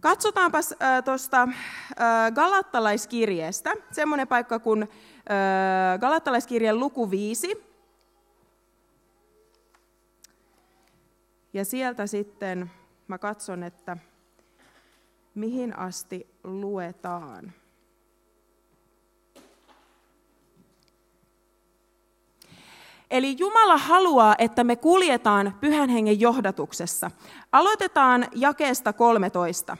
katsotaanpas 0.00 0.72
äh, 0.72 1.04
tuosta 1.04 1.42
äh, 1.42 2.32
Galattalaiskirjeestä, 2.34 3.74
semmoinen 3.90 4.28
paikka 4.28 4.58
kuin 4.58 4.82
äh, 4.82 6.00
Galattalaiskirjan 6.00 6.78
luku 6.80 7.10
5. 7.10 7.72
Ja 11.52 11.64
sieltä 11.64 12.06
sitten 12.06 12.70
mä 13.08 13.18
katson, 13.18 13.62
että 13.62 13.96
mihin 15.34 15.78
asti 15.78 16.26
luetaan. 16.44 17.52
Eli 23.12 23.36
Jumala 23.38 23.76
haluaa, 23.76 24.34
että 24.38 24.64
me 24.64 24.76
kuljetaan 24.76 25.54
pyhän 25.60 25.88
hengen 25.88 26.20
johdatuksessa. 26.20 27.10
Aloitetaan 27.52 28.26
jakeesta 28.34 28.92
13. 28.92 29.76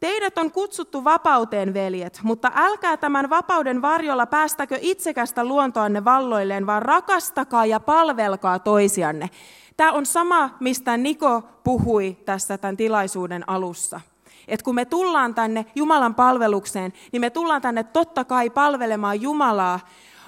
Teidät 0.00 0.38
on 0.38 0.50
kutsuttu 0.50 1.04
vapauteen, 1.04 1.74
veljet, 1.74 2.20
mutta 2.22 2.52
älkää 2.54 2.96
tämän 2.96 3.30
vapauden 3.30 3.82
varjolla 3.82 4.26
päästäkö 4.26 4.78
itsekästä 4.80 5.44
luontoanne 5.44 6.04
valloilleen, 6.04 6.66
vaan 6.66 6.82
rakastakaa 6.82 7.66
ja 7.66 7.80
palvelkaa 7.80 8.58
toisianne. 8.58 9.30
Tämä 9.76 9.92
on 9.92 10.06
sama, 10.06 10.50
mistä 10.60 10.96
Niko 10.96 11.42
puhui 11.64 12.16
tässä 12.24 12.58
tämän 12.58 12.76
tilaisuuden 12.76 13.44
alussa. 13.46 14.00
Et 14.48 14.62
kun 14.62 14.74
me 14.74 14.84
tullaan 14.84 15.34
tänne 15.34 15.66
Jumalan 15.74 16.14
palvelukseen, 16.14 16.92
niin 17.12 17.20
me 17.20 17.30
tullaan 17.30 17.62
tänne 17.62 17.84
totta 17.84 18.24
kai 18.24 18.50
palvelemaan 18.50 19.20
Jumalaa, 19.20 19.80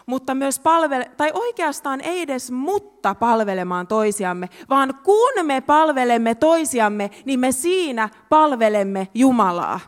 mutta 0.07 0.35
myös 0.35 0.59
palvele, 0.59 1.11
tai 1.17 1.31
oikeastaan 1.35 2.01
ei 2.01 2.21
edes 2.21 2.51
mutta 2.51 3.15
palvelemaan 3.15 3.87
toisiamme, 3.87 4.49
vaan 4.71 4.95
kun 5.03 5.47
me 5.47 5.61
palvelemme 5.61 6.35
toisiamme, 6.35 7.11
niin 7.25 7.41
me 7.41 7.53
siinä 7.53 8.09
palvelemme 8.29 9.09
Jumalaa. 9.15 9.81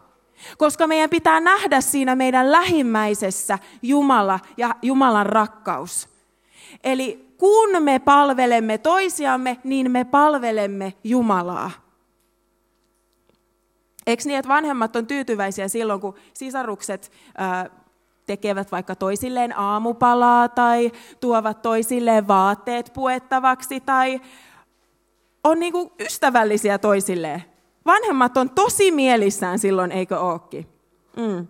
Koska 0.58 0.86
meidän 0.86 1.10
pitää 1.10 1.40
nähdä 1.40 1.80
siinä 1.80 2.16
meidän 2.16 2.52
lähimmäisessä 2.52 3.58
Jumala 3.82 4.40
ja 4.56 4.74
Jumalan 4.82 5.26
rakkaus. 5.26 6.08
Eli 6.84 7.34
kun 7.38 7.82
me 7.82 7.98
palvelemme 7.98 8.78
toisiamme, 8.78 9.58
niin 9.64 9.90
me 9.90 10.04
palvelemme 10.04 10.94
Jumalaa. 11.04 11.70
Eikö 14.06 14.22
niin, 14.26 14.38
että 14.38 14.48
vanhemmat 14.48 14.96
on 14.96 15.06
tyytyväisiä 15.06 15.68
silloin, 15.68 16.00
kun 16.00 16.14
sisarukset 16.34 17.12
tekevät 18.28 18.72
vaikka 18.72 18.94
toisilleen 18.96 19.58
aamupalaa 19.58 20.48
tai 20.48 20.92
tuovat 21.20 21.62
toisilleen 21.62 22.28
vaatteet 22.28 22.90
puettavaksi 22.94 23.80
tai 23.80 24.20
on 25.44 25.58
niin 25.60 25.72
kuin 25.72 25.90
ystävällisiä 26.00 26.78
toisilleen. 26.78 27.44
Vanhemmat 27.86 28.36
on 28.36 28.50
tosi 28.50 28.90
mielissään 28.90 29.58
silloin, 29.58 29.92
eikö 29.92 30.18
ookin? 30.18 30.66
Mm. 31.16 31.46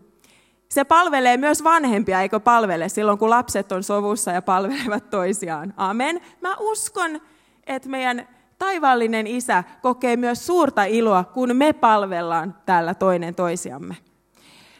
Se 0.69 0.85
palvelee 0.85 1.37
myös 1.37 1.65
vanhempia, 1.65 2.21
eikö 2.23 2.41
palvele, 2.41 2.89
silloin 2.89 3.19
kun 3.19 3.31
lapset 3.31 3.73
on 3.73 3.83
sovussa 3.83 4.31
ja 4.31 4.43
palvelevat 4.43 5.11
toisiaan. 5.11 5.75
Amen. 5.77 6.21
Mä 6.41 6.57
uskon, 6.61 7.21
että 7.67 7.89
meidän 7.89 8.29
taivaallinen 8.59 9.27
isä 9.27 9.65
kokee 9.83 10.17
myös 10.17 10.47
suurta 10.47 10.85
iloa, 10.85 11.25
kun 11.25 11.57
me 11.57 11.73
palvellaan 11.73 12.55
täällä 12.67 12.95
toinen 12.95 13.35
toisiamme. 13.35 13.97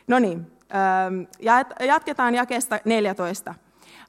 No 0.07 0.19
niin, 0.19 0.58
Jatketaan 1.81 2.35
jakesta 2.35 2.81
14. 2.85 3.55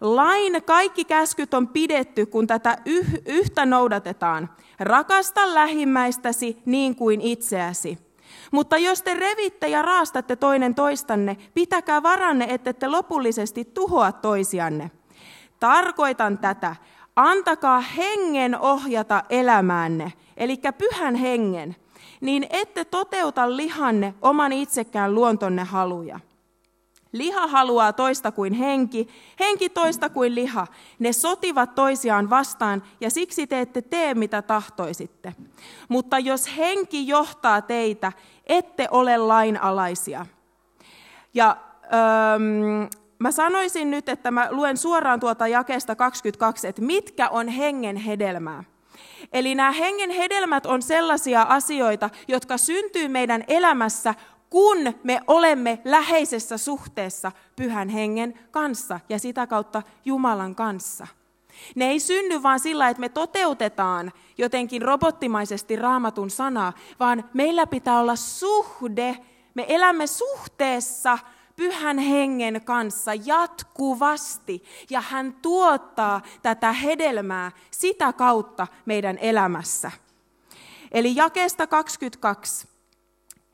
Lain 0.01 0.63
kaikki 0.63 1.05
käskyt 1.05 1.53
on 1.53 1.67
pidetty, 1.67 2.25
kun 2.25 2.47
tätä 2.47 2.77
yhtä 3.25 3.65
noudatetaan. 3.65 4.49
Rakasta 4.79 5.53
lähimmäistäsi 5.53 6.61
niin 6.65 6.95
kuin 6.95 7.21
itseäsi. 7.21 7.97
Mutta 8.51 8.77
jos 8.77 9.01
te 9.01 9.13
revitte 9.13 9.67
ja 9.67 9.81
raastatte 9.81 10.35
toinen 10.35 10.75
toistanne, 10.75 11.37
pitäkää 11.53 12.03
varanne, 12.03 12.45
että 12.49 12.73
te 12.73 12.87
lopullisesti 12.87 13.65
tuhoa 13.65 14.11
toisianne. 14.11 14.91
Tarkoitan 15.59 16.37
tätä. 16.37 16.75
Antakaa 17.15 17.79
hengen 17.79 18.59
ohjata 18.59 19.23
elämäänne, 19.29 20.13
eli 20.37 20.57
pyhän 20.77 21.15
hengen, 21.15 21.75
niin 22.21 22.47
ette 22.49 22.85
toteuta 22.85 23.57
lihanne 23.57 24.13
oman 24.21 24.53
itsekään 24.53 25.15
luontonne 25.15 25.63
haluja. 25.63 26.19
Liha 27.11 27.47
haluaa 27.47 27.93
toista 27.93 28.31
kuin 28.31 28.53
henki, 28.53 29.07
henki 29.39 29.69
toista 29.69 30.09
kuin 30.09 30.35
liha. 30.35 30.67
Ne 30.99 31.13
sotivat 31.13 31.75
toisiaan 31.75 32.29
vastaan 32.29 32.83
ja 33.01 33.09
siksi 33.09 33.47
te 33.47 33.61
ette 33.61 33.81
tee 33.81 34.13
mitä 34.13 34.41
tahtoisitte. 34.41 35.33
Mutta 35.89 36.19
jos 36.19 36.57
henki 36.57 37.07
johtaa 37.07 37.61
teitä, 37.61 38.11
ette 38.45 38.87
ole 38.91 39.17
lainalaisia. 39.17 40.25
Ja 41.33 41.57
öö, 41.83 42.39
mä 43.19 43.31
sanoisin 43.31 43.91
nyt, 43.91 44.09
että 44.09 44.31
mä 44.31 44.47
luen 44.51 44.77
suoraan 44.77 45.19
tuota 45.19 45.47
jakeesta 45.47 45.95
22, 45.95 46.67
että 46.67 46.81
mitkä 46.81 47.29
on 47.29 47.47
hengen 47.47 47.95
hedelmää. 47.95 48.63
Eli 49.33 49.55
nämä 49.55 49.71
hengen 49.71 50.09
hedelmät 50.09 50.65
on 50.65 50.81
sellaisia 50.81 51.41
asioita, 51.41 52.09
jotka 52.27 52.57
syntyy 52.57 53.07
meidän 53.07 53.43
elämässä, 53.47 54.15
kun 54.49 54.77
me 55.03 55.21
olemme 55.27 55.81
läheisessä 55.85 56.57
suhteessa 56.57 57.31
pyhän 57.55 57.89
hengen 57.89 58.39
kanssa 58.51 58.99
ja 59.09 59.19
sitä 59.19 59.47
kautta 59.47 59.83
Jumalan 60.05 60.55
kanssa. 60.55 61.07
Ne 61.75 61.85
ei 61.85 61.99
synny 61.99 62.43
vaan 62.43 62.59
sillä, 62.59 62.89
että 62.89 63.01
me 63.01 63.09
toteutetaan 63.09 64.11
jotenkin 64.37 64.81
robottimaisesti 64.81 65.75
raamatun 65.75 66.29
sanaa, 66.29 66.73
vaan 66.99 67.29
meillä 67.33 67.67
pitää 67.67 67.99
olla 67.99 68.15
suhde. 68.15 69.17
Me 69.53 69.65
elämme 69.67 70.07
suhteessa 70.07 71.19
pyhän 71.55 71.97
hengen 71.97 72.61
kanssa 72.65 73.13
jatkuvasti 73.13 74.63
ja 74.89 75.01
hän 75.01 75.33
tuottaa 75.41 76.21
tätä 76.41 76.71
hedelmää 76.71 77.51
sitä 77.71 78.13
kautta 78.13 78.67
meidän 78.85 79.17
elämässä. 79.17 79.91
Eli 80.91 81.15
jakeesta 81.15 81.67
22. 81.67 82.68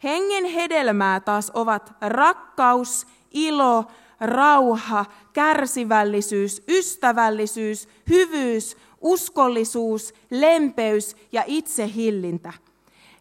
Hengen 0.05 0.45
hedelmää 0.45 1.19
taas 1.19 1.51
ovat 1.53 1.93
rakkaus, 2.01 3.07
ilo, 3.31 3.85
rauha, 4.19 5.05
kärsivällisyys, 5.33 6.63
ystävällisyys, 6.67 7.89
hyvyys, 8.09 8.77
uskollisuus, 9.01 10.13
lempeys 10.31 11.15
ja 11.31 11.43
itsehillintä. 11.47 12.53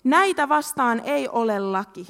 Näitä 0.04 0.48
vastaan 0.48 1.00
ei 1.04 1.28
ole 1.28 1.58
laki. 1.58 2.06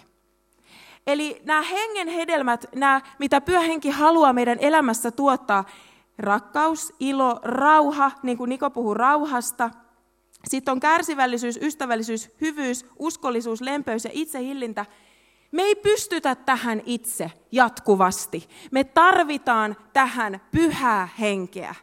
Eli 1.07 1.43
nämä 1.45 1.63
hengen 1.63 2.09
hedelmät, 2.09 2.67
nämä, 2.75 3.01
mitä 3.19 3.41
pyöhenki 3.41 3.91
haluaa 3.91 4.33
meidän 4.33 4.59
elämässä 4.61 5.11
tuottaa, 5.11 5.65
rakkaus, 6.19 6.93
ilo, 7.01 7.41
rauha, 7.43 8.11
niin 8.23 8.39
kuin 8.39 8.49
Niko 8.49 8.71
puhuu 8.71 8.95
rauhasta. 8.95 9.71
Sitten 10.45 10.73
on 10.73 10.81
kärsivällisyys, 10.81 11.59
ystävällisyys, 11.63 12.31
hyvyys, 12.41 12.87
uskollisuus, 12.99 13.61
lempeys 13.61 14.05
ja 14.05 14.11
itsehillintä. 14.15 14.87
Me 15.53 15.63
ei 15.63 15.75
pystytä 15.75 16.35
tähän 16.35 16.83
itse 16.87 17.31
jatkuvasti. 17.53 18.49
Me 18.71 18.85
tarvitaan 18.85 19.77
tähän 19.93 20.41
pyhää 20.51 21.09
henkeä. 21.21 21.75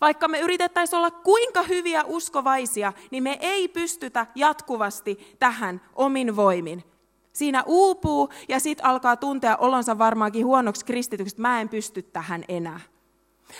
Vaikka 0.00 0.28
me 0.28 0.40
yritettäisiin 0.40 0.98
olla 0.98 1.10
kuinka 1.10 1.62
hyviä 1.62 2.04
uskovaisia, 2.04 2.92
niin 3.10 3.22
me 3.22 3.38
ei 3.40 3.68
pystytä 3.68 4.26
jatkuvasti 4.34 5.36
tähän 5.38 5.80
omin 5.94 6.36
voimin. 6.36 6.84
Siinä 7.32 7.64
uupuu 7.66 8.28
ja 8.48 8.60
sitten 8.60 8.86
alkaa 8.86 9.16
tuntea 9.16 9.56
olonsa 9.56 9.98
varmaankin 9.98 10.46
huonoksi 10.46 10.84
kristityksi, 10.84 11.32
että 11.32 11.42
mä 11.42 11.60
en 11.60 11.68
pysty 11.68 12.02
tähän 12.02 12.44
enää. 12.48 12.80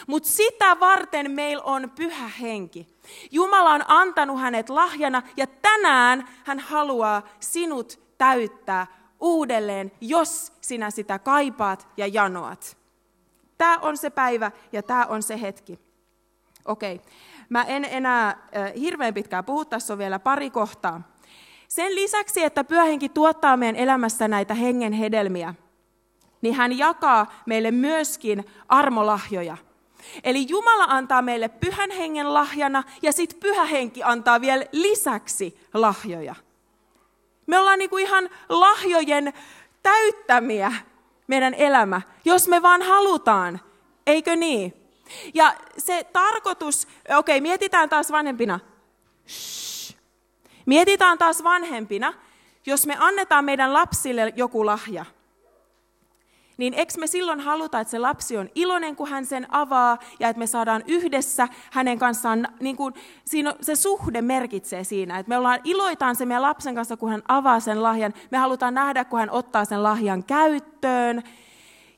Mutta 0.07 0.29
sitä 0.29 0.81
varten 0.81 1.31
meillä 1.31 1.63
on 1.63 1.91
pyhä 1.91 2.29
henki. 2.29 2.89
Jumala 3.31 3.71
on 3.71 3.85
antanut 3.89 4.41
hänet 4.41 4.69
lahjana 4.71 5.23
ja 5.37 5.47
tänään 5.47 6.29
hän 6.45 6.59
haluaa 6.59 7.29
sinut 7.41 8.01
täyttää 8.19 8.87
uudelleen, 9.21 9.93
jos 10.01 10.53
sinä 10.61 10.91
sitä 10.91 11.19
kaipaat 11.19 11.89
ja 11.97 12.07
janoat. 12.07 12.77
Tämä 13.59 13.79
on 13.83 13.97
se 13.97 14.11
päivä 14.11 14.53
ja 14.73 14.83
tämä 14.83 15.07
on 15.07 15.23
se 15.23 15.41
hetki. 15.41 15.79
Okei, 16.65 17.01
mä 17.49 17.63
en 17.63 17.85
enää 17.85 18.49
hirveän 18.81 19.15
pitkään 19.15 19.45
puhu, 19.45 19.65
tässä 19.65 19.95
on 19.95 19.99
vielä 19.99 20.19
pari 20.19 20.51
kohtaa. 20.51 21.03
Sen 21.69 21.95
lisäksi, 21.95 22.45
että 22.45 22.65
pyöhenki 22.65 23.09
tuottaa 23.09 23.57
meidän 23.57 23.77
elämässä 23.77 24.29
näitä 24.29 24.55
hengen 24.55 24.93
hedelmiä, 24.93 25.55
niin 26.43 26.55
hän 26.55 26.79
jakaa 26.79 27.33
meille 27.47 27.71
myöskin 27.71 28.45
armolahjoja. 28.69 29.57
Eli 30.25 30.47
Jumala 30.49 30.85
antaa 30.85 31.23
meille 31.23 31.49
pyhän 31.49 31.91
hengen 31.91 32.35
lahjana 32.35 32.83
ja 33.03 33.13
sitten 33.13 33.41
pyhä 33.41 33.65
henki 33.65 34.03
antaa 34.03 34.41
vielä 34.41 34.65
lisäksi 34.73 35.61
lahjoja. 35.75 36.35
Me 37.47 37.59
ollaan 37.59 37.79
niinku 37.79 37.99
ihan 37.99 38.31
lahjojen 38.49 39.33
täyttämiä 39.83 40.73
meidän 41.27 41.55
elämä, 41.55 42.03
jos 42.25 42.49
me 42.49 42.63
vaan 42.63 42.83
halutaan, 42.83 43.61
eikö 44.07 44.37
niin? 44.37 44.75
Ja 45.35 45.55
se 45.79 46.05
tarkoitus, 46.13 46.87
okei, 46.87 47.17
okay, 47.17 47.41
mietitään 47.41 47.89
taas 47.89 48.13
vanhempina. 48.13 48.61
Shh. 49.29 49.97
Mietitään 50.67 51.19
taas 51.19 51.45
vanhempina, 51.45 52.15
jos 52.67 52.87
me 52.87 52.97
annetaan 52.99 53.45
meidän 53.45 53.73
lapsille 53.73 54.33
joku 54.37 54.67
lahja, 54.67 55.05
niin 56.61 56.75
eikö 56.75 56.93
me 56.99 57.07
silloin 57.07 57.41
haluta, 57.41 57.81
että 57.81 57.91
se 57.91 57.99
lapsi 57.99 58.37
on 58.37 58.49
iloinen, 58.55 58.97
kun 58.97 59.09
hän 59.09 59.27
sen 59.27 59.47
avaa, 59.55 59.99
ja 60.21 60.29
että 60.29 60.39
me 60.39 60.47
saadaan 60.47 60.83
yhdessä 60.87 61.49
hänen 61.71 61.99
kanssaan, 61.99 62.49
niin 62.61 62.77
kuin, 62.77 62.95
siinä 63.25 63.55
se 63.61 63.77
suhde 63.77 64.23
merkitsee 64.23 64.85
siinä, 64.85 65.19
että 65.19 65.29
me 65.29 65.37
ollaan, 65.37 65.61
iloitaan 65.65 66.17
se 66.17 66.27
meidän 66.27 66.43
lapsen 66.43 66.75
kanssa, 66.75 66.97
kun 66.97 67.11
hän 67.11 67.23
avaa 67.29 67.61
sen 67.61 67.83
lahjan, 67.83 68.15
me 68.31 68.39
halutaan 68.39 68.75
nähdä, 68.75 69.05
kun 69.05 69.19
hän 69.19 69.31
ottaa 69.31 69.65
sen 69.65 69.83
lahjan 69.83 70.25
käyttöön, 70.25 71.23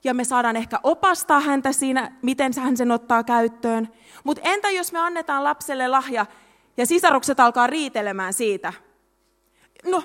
ja 0.05 0.15
me 0.15 0.25
saadaan 0.25 0.57
ehkä 0.57 0.81
opastaa 0.83 1.41
häntä 1.41 1.73
siinä, 1.73 2.13
miten 2.23 2.53
hän 2.61 2.77
sen 2.77 2.91
ottaa 2.91 3.25
käyttöön. 3.25 3.89
Mutta 4.25 4.43
entä 4.45 4.71
jos 4.71 4.93
me 4.93 4.99
annetaan 4.99 5.45
lapselle 5.45 5.89
lahja, 5.89 6.27
ja 6.77 6.87
sisarukset 6.87 7.41
alkaa 7.41 7.67
riitelemään 7.67 8.33
siitä. 8.33 8.73
No, 9.85 10.03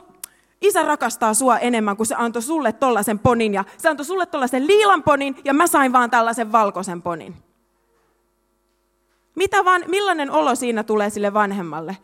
isä 0.61 0.83
rakastaa 0.83 1.33
sua 1.33 1.57
enemmän 1.57 1.97
kuin 1.97 2.07
se 2.07 2.15
antoi 2.17 2.41
sulle 2.41 2.73
tollaisen 2.73 3.19
ponin 3.19 3.53
ja 3.53 3.65
se 3.77 3.89
antoi 3.89 4.05
sulle 4.05 4.25
tollaisen 4.25 4.67
liilan 4.67 5.03
ponin 5.03 5.35
ja 5.43 5.53
mä 5.53 5.67
sain 5.67 5.93
vaan 5.93 6.09
tällaisen 6.09 6.51
valkoisen 6.51 7.01
ponin. 7.01 7.35
Mitä 9.35 9.65
vaan, 9.65 9.83
millainen 9.87 10.31
olo 10.31 10.55
siinä 10.55 10.83
tulee 10.83 11.09
sille 11.09 11.33
vanhemmalle? 11.33 11.97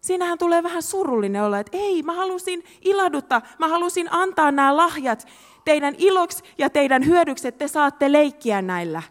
Siinähän 0.00 0.38
tulee 0.38 0.62
vähän 0.62 0.82
surullinen 0.82 1.42
olo, 1.42 1.56
että 1.56 1.78
ei, 1.78 2.02
mä 2.02 2.14
halusin 2.14 2.64
ilahduttaa, 2.84 3.42
mä 3.58 3.68
halusin 3.68 4.08
antaa 4.10 4.52
nämä 4.52 4.76
lahjat 4.76 5.26
teidän 5.64 5.94
iloksi 5.98 6.44
ja 6.58 6.70
teidän 6.70 7.06
hyödyksi, 7.06 7.48
että 7.48 7.58
te 7.58 7.68
saatte 7.68 8.12
leikkiä 8.12 8.62
näillä. 8.62 9.02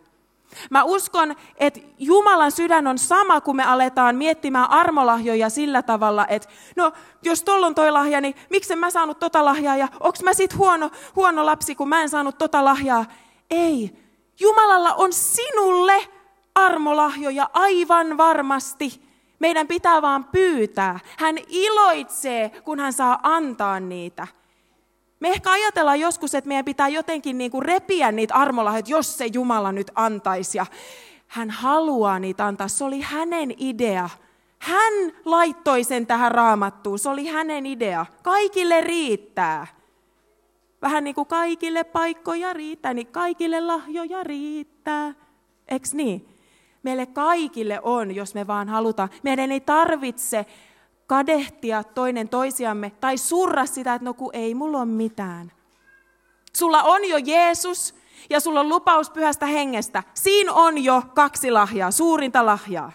Mä 0.70 0.84
uskon, 0.84 1.36
että 1.58 1.80
Jumalan 1.98 2.52
sydän 2.52 2.88
on 2.88 2.98
sama, 2.98 3.42
kun 3.42 3.56
me 3.56 3.64
aletaan 3.64 4.16
miettimään 4.16 4.70
armolahjoja 4.70 5.50
sillä 5.50 5.82
tavalla, 5.82 6.28
että 6.28 6.50
no, 6.76 6.92
jos 7.24 7.44
tuolla 7.44 7.68
on 7.68 7.76
toi 7.76 7.92
lahja, 7.92 8.22
niin 8.22 8.36
miksi 8.50 8.76
mä 8.76 8.90
saanut 8.90 9.20
tota 9.20 9.46
lahjaa 9.46 9.78
ja 9.78 9.88
onko 10.00 10.18
mä 10.24 10.34
sit 10.34 10.58
huono, 10.58 10.92
huono 11.16 11.46
lapsi, 11.46 11.76
kun 11.76 11.90
mä 11.90 12.02
en 12.02 12.10
saanut 12.10 12.38
tota 12.38 12.66
lahjaa? 12.66 13.06
Ei. 13.52 13.92
Jumalalla 14.40 14.94
on 14.94 15.14
sinulle 15.14 16.08
armolahjoja 16.56 17.50
aivan 17.54 18.18
varmasti. 18.18 19.10
Meidän 19.40 19.68
pitää 19.68 20.02
vaan 20.02 20.24
pyytää. 20.24 21.00
Hän 21.18 21.36
iloitsee, 21.48 22.50
kun 22.50 22.80
hän 22.80 22.94
saa 22.94 23.20
antaa 23.24 23.80
niitä. 23.80 24.28
Me 25.20 25.30
ehkä 25.30 25.52
ajatellaan 25.52 26.00
joskus, 26.00 26.36
että 26.36 26.48
meidän 26.48 26.66
pitää 26.66 26.88
jotenkin 26.88 27.38
niin 27.38 27.52
kuin 27.52 27.66
repiä 27.66 28.12
niitä 28.12 28.36
armolahjoja, 28.36 28.86
jos 28.88 29.18
se 29.18 29.26
Jumala 29.34 29.72
nyt 29.72 29.92
antaisi. 29.96 30.58
Ja 30.58 30.66
hän 31.28 31.50
haluaa 31.50 32.20
niitä 32.20 32.46
antaa. 32.46 32.68
Se 32.68 32.84
oli 32.84 33.02
hänen 33.02 33.54
idea. 33.58 34.10
Hän 34.60 34.94
laittoi 35.26 35.84
sen 35.84 36.08
tähän 36.08 36.32
raamattuun. 36.32 37.00
Se 37.00 37.10
oli 37.10 37.28
hänen 37.28 37.66
idea. 37.66 38.06
Kaikille 38.24 38.82
riittää. 38.82 39.68
Vähän 40.82 41.04
niin 41.04 41.16
kuin 41.16 41.28
kaikille 41.28 41.84
paikkoja 41.84 42.54
riittää, 42.54 42.94
niin 42.94 43.08
kaikille 43.08 43.62
lahjoja 43.62 44.24
riittää. 44.24 45.14
Eks 45.68 45.94
niin? 45.94 46.40
Meille 46.84 47.06
kaikille 47.06 47.80
on, 47.84 48.16
jos 48.16 48.34
me 48.34 48.48
vaan 48.48 48.70
halutaan. 48.70 49.10
Meidän 49.24 49.52
ei 49.52 49.60
tarvitse 49.60 50.46
kadehtia 51.10 51.84
toinen 51.84 52.30
toisiamme 52.30 52.92
tai 53.00 53.18
surra 53.18 53.66
sitä, 53.66 53.94
että 53.94 54.06
no 54.06 54.14
kun 54.14 54.30
ei 54.34 54.56
mulla 54.56 54.78
ole 54.78 54.86
mitään. 54.86 55.52
Sulla 56.58 56.84
on 56.84 57.10
jo 57.10 57.18
Jeesus 57.18 57.96
ja 58.30 58.40
sulla 58.40 58.60
on 58.60 58.70
lupaus 58.70 59.10
pyhästä 59.10 59.46
hengestä. 59.46 60.04
Siinä 60.14 60.54
on 60.54 60.84
jo 60.84 61.04
kaksi 61.16 61.52
lahjaa, 61.52 61.92
suurinta 61.92 62.46
lahjaa. 62.46 62.92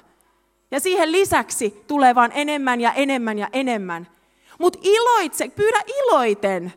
Ja 0.70 0.80
siihen 0.80 1.12
lisäksi 1.12 1.84
tulee 1.86 2.14
vaan 2.14 2.30
enemmän 2.34 2.80
ja 2.80 2.92
enemmän 2.92 3.38
ja 3.38 3.48
enemmän. 3.52 4.08
Mutta 4.58 4.78
iloitse, 4.82 5.48
pyydä 5.48 5.80
iloiten. 5.86 6.72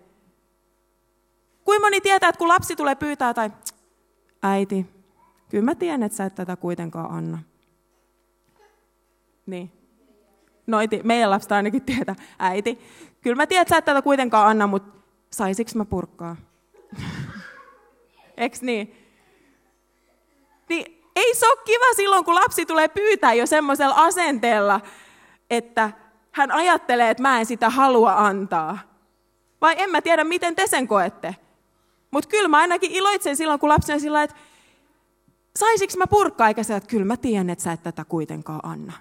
Kuin 1.64 1.82
moni 1.82 2.02
tietää, 2.02 2.30
että 2.30 2.40
kun 2.40 2.48
lapsi 2.48 2.76
tulee 2.76 2.96
pyytää 2.96 3.34
tai 3.34 3.52
äiti, 4.44 4.86
kyllä 5.50 5.66
mä 5.66 5.76
tiedän, 5.76 6.04
että 6.04 6.16
sä 6.16 6.26
et 6.26 6.36
tätä 6.36 6.56
kuitenkaan 6.56 7.12
anna. 7.12 7.40
Niin 9.46 9.77
noiti, 10.68 11.02
meidän 11.04 11.30
lapset 11.30 11.52
ainakin 11.52 11.82
tietää, 11.82 12.16
äiti, 12.40 12.80
kyllä 13.22 13.36
mä 13.36 13.48
tiedän, 13.48 13.62
että 13.62 13.70
sä 13.70 13.78
et 13.78 13.86
tätä 13.86 14.02
kuitenkaan 14.02 14.48
anna, 14.48 14.68
mutta 14.68 15.00
saisiks 15.32 15.76
mä 15.76 15.86
purkkaa? 15.86 16.36
Eks 18.38 18.62
niin? 18.62 18.96
Niin 20.70 21.04
ei 21.16 21.36
se 21.36 21.48
ole 21.48 21.60
kiva 21.66 21.94
silloin, 21.96 22.26
kun 22.26 22.36
lapsi 22.36 22.66
tulee 22.66 22.88
pyytää 22.88 23.34
jo 23.34 23.46
semmoisella 23.46 23.96
asenteella, 23.98 24.82
että 25.50 25.92
hän 26.32 26.52
ajattelee, 26.52 27.10
että 27.10 27.24
mä 27.24 27.40
en 27.40 27.46
sitä 27.46 27.70
halua 27.70 28.14
antaa. 28.14 28.80
Vai 29.62 29.76
en 29.78 29.90
mä 29.90 30.02
tiedä, 30.02 30.24
miten 30.24 30.56
te 30.56 30.68
sen 30.68 30.88
koette. 30.88 31.36
Mutta 32.12 32.30
kyllä 32.30 32.48
mä 32.48 32.58
ainakin 32.58 32.92
iloitsen 32.92 33.38
silloin, 33.38 33.60
kun 33.60 33.70
lapsi 33.70 33.94
on 33.94 34.00
sillä 34.00 34.24
että 34.24 34.36
saisiks 35.56 35.98
mä 35.98 36.08
purkkaa, 36.08 36.48
eikä 36.48 36.64
se, 36.64 36.76
että 36.76 36.90
kyllä 36.90 37.06
mä 37.06 37.18
tiedän, 37.18 37.50
että 37.50 37.64
sä 37.64 37.72
et 37.72 37.84
tätä 37.84 38.06
kuitenkaan 38.06 38.60
anna. 38.64 38.94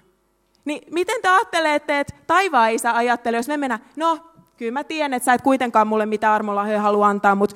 Niin 0.67 0.81
miten 0.91 1.21
te 1.21 1.27
ajattelette, 1.27 1.99
että 1.99 2.13
taivaan 2.27 2.71
isä 2.71 2.95
ajattelee, 2.95 3.37
jos 3.37 3.47
me 3.47 3.57
mennään, 3.57 3.85
no 3.95 4.19
kyllä 4.57 4.71
mä 4.71 4.83
tiedän, 4.83 5.13
että 5.13 5.25
sä 5.25 5.33
et 5.33 5.41
kuitenkaan 5.41 5.87
mulle 5.87 6.05
mitään 6.05 6.33
armolahjoja 6.33 6.81
halua 6.81 7.07
antaa, 7.07 7.35
mutta 7.35 7.55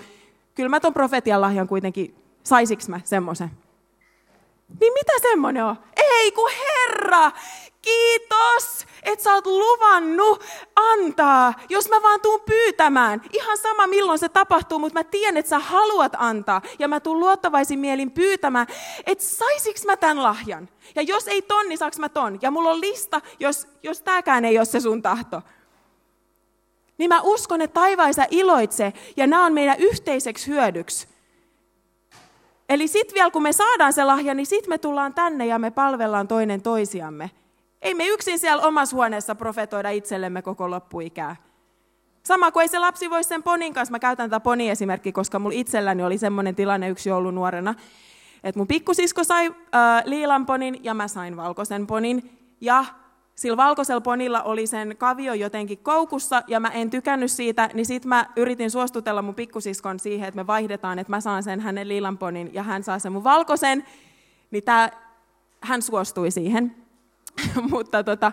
kyllä 0.55 0.69
mä 0.69 0.79
ton 0.79 0.93
profetian 0.93 1.41
lahjan 1.41 1.67
kuitenkin, 1.67 2.15
saisiks 2.43 2.89
mä 2.89 2.99
semmoisen? 3.03 3.51
Niin 4.79 4.93
mitä 4.93 5.13
semmoinen 5.21 5.65
on? 5.65 5.75
Ei 5.97 6.31
kun 6.31 6.49
Herra, 6.51 7.31
kiitos, 7.81 8.85
että 9.03 9.23
sä 9.23 9.33
oot 9.33 9.45
luvannut 9.45 10.43
antaa, 10.75 11.53
jos 11.69 11.89
mä 11.89 12.01
vaan 12.01 12.21
tuun 12.21 12.41
pyytämään. 12.41 13.21
Ihan 13.33 13.57
sama 13.57 13.87
milloin 13.87 14.19
se 14.19 14.29
tapahtuu, 14.29 14.79
mutta 14.79 14.99
mä 14.99 15.03
tiedän, 15.03 15.37
että 15.37 15.49
sä 15.49 15.59
haluat 15.59 16.13
antaa. 16.17 16.61
Ja 16.79 16.87
mä 16.87 16.99
tuun 16.99 17.19
luottavaisin 17.19 17.79
mielin 17.79 18.11
pyytämään, 18.11 18.67
että 19.05 19.23
saisiks 19.23 19.85
mä 19.85 19.97
tämän 19.97 20.23
lahjan. 20.23 20.69
Ja 20.95 21.01
jos 21.01 21.27
ei 21.27 21.41
ton, 21.41 21.69
niin 21.69 21.77
saaks 21.77 21.99
mä 21.99 22.09
ton. 22.09 22.39
Ja 22.41 22.51
mulla 22.51 22.69
on 22.69 22.81
lista, 22.81 23.21
jos, 23.39 23.67
jos 23.83 24.01
tääkään 24.01 24.45
ei 24.45 24.57
ole 24.57 24.65
se 24.65 24.79
sun 24.79 25.01
tahto. 25.01 25.41
Niin 26.97 27.09
mä 27.09 27.21
uskon, 27.21 27.61
että 27.61 27.73
taivaisa 27.73 28.25
iloitsee, 28.31 28.93
ja 29.17 29.27
nämä 29.27 29.45
on 29.45 29.53
meidän 29.53 29.79
yhteiseksi 29.79 30.47
hyödyksi. 30.47 31.07
Eli 32.69 32.87
sitten 32.87 33.15
vielä 33.15 33.31
kun 33.31 33.43
me 33.43 33.53
saadaan 33.53 33.93
se 33.93 34.03
lahja, 34.03 34.33
niin 34.33 34.45
sitten 34.45 34.69
me 34.69 34.77
tullaan 34.77 35.13
tänne 35.13 35.45
ja 35.45 35.59
me 35.59 35.71
palvellaan 35.71 36.27
toinen 36.27 36.61
toisiamme. 36.61 37.31
Ei 37.81 37.93
me 37.93 38.07
yksin 38.07 38.39
siellä 38.39 38.63
omassa 38.63 38.95
huoneessa 38.95 39.35
profetoida 39.35 39.89
itsellemme 39.89 40.41
koko 40.41 40.69
loppuikää. 40.69 41.35
Sama 42.23 42.51
kuin 42.51 42.61
ei 42.61 42.67
se 42.67 42.79
lapsi 42.79 43.09
voi 43.09 43.23
sen 43.23 43.43
ponin 43.43 43.73
kanssa, 43.73 43.91
mä 43.91 43.99
käytän 43.99 44.29
tätä 44.29 44.39
poni-esimerkki, 44.39 45.11
koska 45.11 45.39
mulla 45.39 45.55
itselläni 45.55 46.03
oli 46.03 46.17
semmoinen 46.17 46.55
tilanne 46.55 46.89
yksi 46.89 47.09
nuorena, 47.31 47.75
että 48.43 48.59
mun 48.59 48.67
pikkusisko 48.67 49.23
sai 49.23 49.47
äh, 49.47 50.03
liilan 50.05 50.45
ponin 50.45 50.83
ja 50.83 50.93
mä 50.93 51.07
sain 51.07 51.37
valkoisen 51.37 51.87
ponin. 51.87 52.37
Ja 52.61 52.85
sillä 53.35 53.57
valkoisella 53.57 54.01
ponilla 54.01 54.43
oli 54.43 54.67
sen 54.67 54.97
kavio 54.97 55.33
jotenkin 55.33 55.77
koukussa 55.77 56.43
ja 56.47 56.59
mä 56.59 56.67
en 56.67 56.89
tykännyt 56.89 57.31
siitä, 57.31 57.69
niin 57.73 57.85
sitten 57.85 58.09
mä 58.09 58.25
yritin 58.35 58.71
suostutella 58.71 59.21
mun 59.21 59.35
pikkusiskon 59.35 59.99
siihen, 59.99 60.27
että 60.27 60.35
me 60.35 60.47
vaihdetaan, 60.47 60.99
että 60.99 61.11
mä 61.11 61.21
saan 61.21 61.43
sen 61.43 61.59
hänen 61.59 61.87
liilan 61.87 62.17
ponin 62.17 62.49
ja 62.53 62.63
hän 62.63 62.83
saa 62.83 62.99
sen 62.99 63.11
mun 63.11 63.23
valkoisen, 63.23 63.83
niin 64.51 64.63
tää, 64.63 64.91
hän 65.61 65.81
suostui 65.81 66.31
siihen. 66.31 66.80
Mutta 67.71 68.03
tota, 68.03 68.31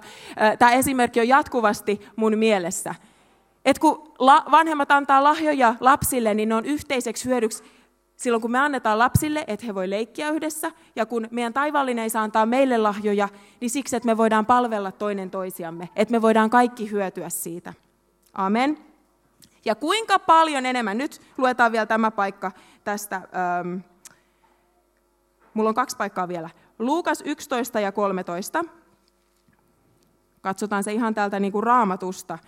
tämä 0.58 0.72
esimerkki 0.72 1.20
on 1.20 1.28
jatkuvasti 1.28 2.00
mun 2.16 2.38
mielessä. 2.38 2.94
Et 3.64 3.78
kun 3.78 4.12
la, 4.18 4.44
vanhemmat 4.50 4.90
antaa 4.90 5.24
lahjoja 5.24 5.74
lapsille, 5.80 6.34
niin 6.34 6.48
ne 6.48 6.54
on 6.54 6.64
yhteiseksi 6.64 7.24
hyödyksi 7.24 7.64
silloin, 8.16 8.42
kun 8.42 8.50
me 8.50 8.58
annetaan 8.58 8.98
lapsille, 8.98 9.44
että 9.46 9.66
he 9.66 9.74
voi 9.74 9.90
leikkiä 9.90 10.30
yhdessä, 10.30 10.72
ja 10.96 11.06
kun 11.06 11.28
meidän 11.30 11.52
taivallinen 11.52 12.02
ei 12.02 12.10
saa 12.10 12.22
antaa 12.22 12.46
meille 12.46 12.78
lahjoja, 12.78 13.28
niin 13.60 13.70
siksi, 13.70 13.96
että 13.96 14.06
me 14.06 14.16
voidaan 14.16 14.46
palvella 14.46 14.92
toinen 14.92 15.30
toisiamme, 15.30 15.88
että 15.96 16.12
me 16.12 16.22
voidaan 16.22 16.50
kaikki 16.50 16.90
hyötyä 16.90 17.28
siitä. 17.28 17.74
Amen. 18.32 18.78
Ja 19.64 19.74
kuinka 19.74 20.18
paljon 20.18 20.66
enemmän, 20.66 20.98
nyt 20.98 21.20
luetaan 21.38 21.72
vielä 21.72 21.86
tämä 21.86 22.10
paikka 22.10 22.52
tästä, 22.84 23.16
ähm, 23.16 23.76
mulla 25.54 25.68
on 25.68 25.74
kaksi 25.74 25.96
paikkaa 25.96 26.28
vielä, 26.28 26.50
Luukas 26.78 27.22
11 27.26 27.80
ja 27.80 27.92
13. 27.92 28.64
Katsotaan 30.40 30.84
se 30.84 30.92
ihan 30.92 31.14
täältä 31.14 31.40
niin 31.40 31.52
kuin 31.52 31.62
raamatusta. 31.62 32.38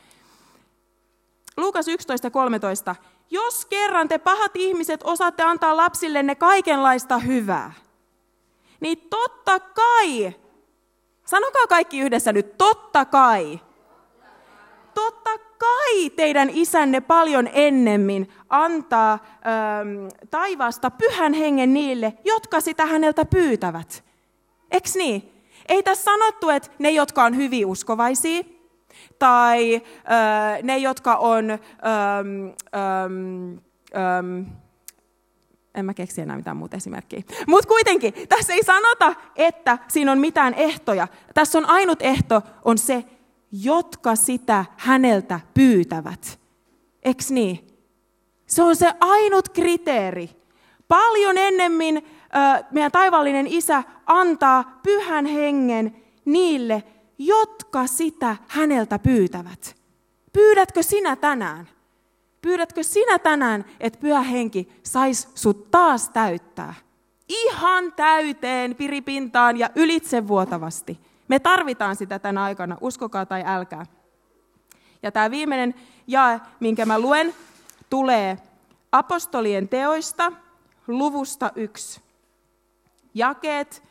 Luukas 1.57 1.89
11 1.89 2.27
ja 2.27 2.31
13. 2.31 2.97
Jos 3.31 3.65
kerran 3.65 4.09
te 4.09 4.19
pahat 4.19 4.53
ihmiset 4.55 5.01
osaatte 5.05 5.43
antaa 5.43 5.77
lapsillenne 5.77 6.35
kaikenlaista 6.35 7.19
hyvää, 7.19 7.73
niin 8.81 8.99
totta 9.11 9.61
kai, 9.61 10.35
sanokaa 11.27 11.67
kaikki 11.69 11.99
yhdessä 11.99 12.33
nyt, 12.33 12.59
totta 12.59 13.05
kai, 13.05 13.61
totta 14.95 15.31
kai 15.59 16.11
teidän 16.17 16.51
isänne 16.53 17.01
paljon 17.01 17.49
ennemmin 17.53 18.33
antaa 18.49 19.13
ähm, 19.13 20.09
taivaasta 20.31 20.91
pyhän 20.91 21.33
hengen 21.33 21.75
niille, 21.75 22.13
jotka 22.25 22.61
sitä 22.61 22.87
häneltä 22.87 23.25
pyytävät. 23.25 24.05
Eks 24.71 24.95
niin? 24.95 25.40
Ei 25.71 25.83
tässä 25.83 26.05
sanottu, 26.05 26.49
että 26.49 26.71
ne, 26.79 26.91
jotka 26.91 27.25
on 27.25 27.37
hyvin 27.37 27.67
uskovaisia, 27.67 28.43
tai 29.19 29.75
äh, 29.75 30.63
ne, 30.63 30.79
jotka 30.79 31.17
on, 31.17 31.51
ähm, 31.51 31.59
ähm, 32.75 33.59
ähm, 33.97 34.47
en 35.75 35.85
mä 35.85 35.95
keksi 35.95 36.21
enää 36.21 36.37
mitään 36.37 36.57
muuta 36.57 36.77
esimerkkiä. 36.77 37.23
Mutta 37.47 37.69
kuitenkin, 37.69 38.15
tässä 38.29 38.53
ei 38.53 38.65
sanota, 38.65 39.15
että 39.37 39.79
siinä 39.89 40.13
on 40.13 40.19
mitään 40.19 40.55
ehtoja. 40.55 41.09
Tässä 41.35 41.59
on 41.59 41.67
ainut 41.67 42.03
ehto, 42.03 42.43
on 42.65 42.79
se, 42.79 43.05
jotka 43.53 44.17
sitä 44.17 44.65
häneltä 44.77 45.41
pyytävät. 45.55 46.41
Eks 47.03 47.31
niin? 47.31 47.67
Se 48.47 48.63
on 48.63 48.77
se 48.77 48.93
ainut 49.01 49.49
kriteeri. 49.49 50.31
Paljon 50.89 51.39
ennemmin 51.39 52.07
meidän 52.71 52.93
taivallinen 52.93 53.47
isä 53.47 53.83
antaa 54.07 54.81
pyhän 54.83 55.27
hengen 55.27 55.97
niille, 56.25 56.83
jotka 57.19 57.87
sitä 57.87 58.37
häneltä 58.49 58.99
pyytävät. 58.99 59.77
Pyydätkö 60.33 60.83
sinä 60.83 61.17
tänään? 61.17 61.69
Pyydätkö 62.43 62.83
sinä 62.83 63.19
tänään, 63.19 63.65
että 63.81 63.99
pyhä 63.99 64.21
henki 64.21 64.73
saisi 64.83 65.29
sut 65.35 65.71
taas 65.71 66.11
täyttää? 66.11 66.75
Ihan 67.29 67.93
täyteen, 67.93 68.75
piripintaan 68.75 69.57
ja 69.57 69.71
ylitsevuotavasti. 69.75 71.01
Me 71.29 71.39
tarvitaan 71.39 71.97
sitä 71.97 72.19
tänä 72.19 72.43
aikana, 72.43 72.77
uskokaa 72.81 73.27
tai 73.27 73.43
älkää. 73.47 73.87
Ja 75.03 75.13
tämä 75.13 75.31
viimeinen 75.31 75.75
jae, 76.07 76.41
minkä 76.61 76.87
mä 76.87 76.99
luen, 76.99 77.35
tulee 77.91 78.39
apostolien 78.93 79.69
teoista, 79.69 80.33
luvusta 80.87 81.53
yksi 81.55 82.01
jakeet, 83.15 83.83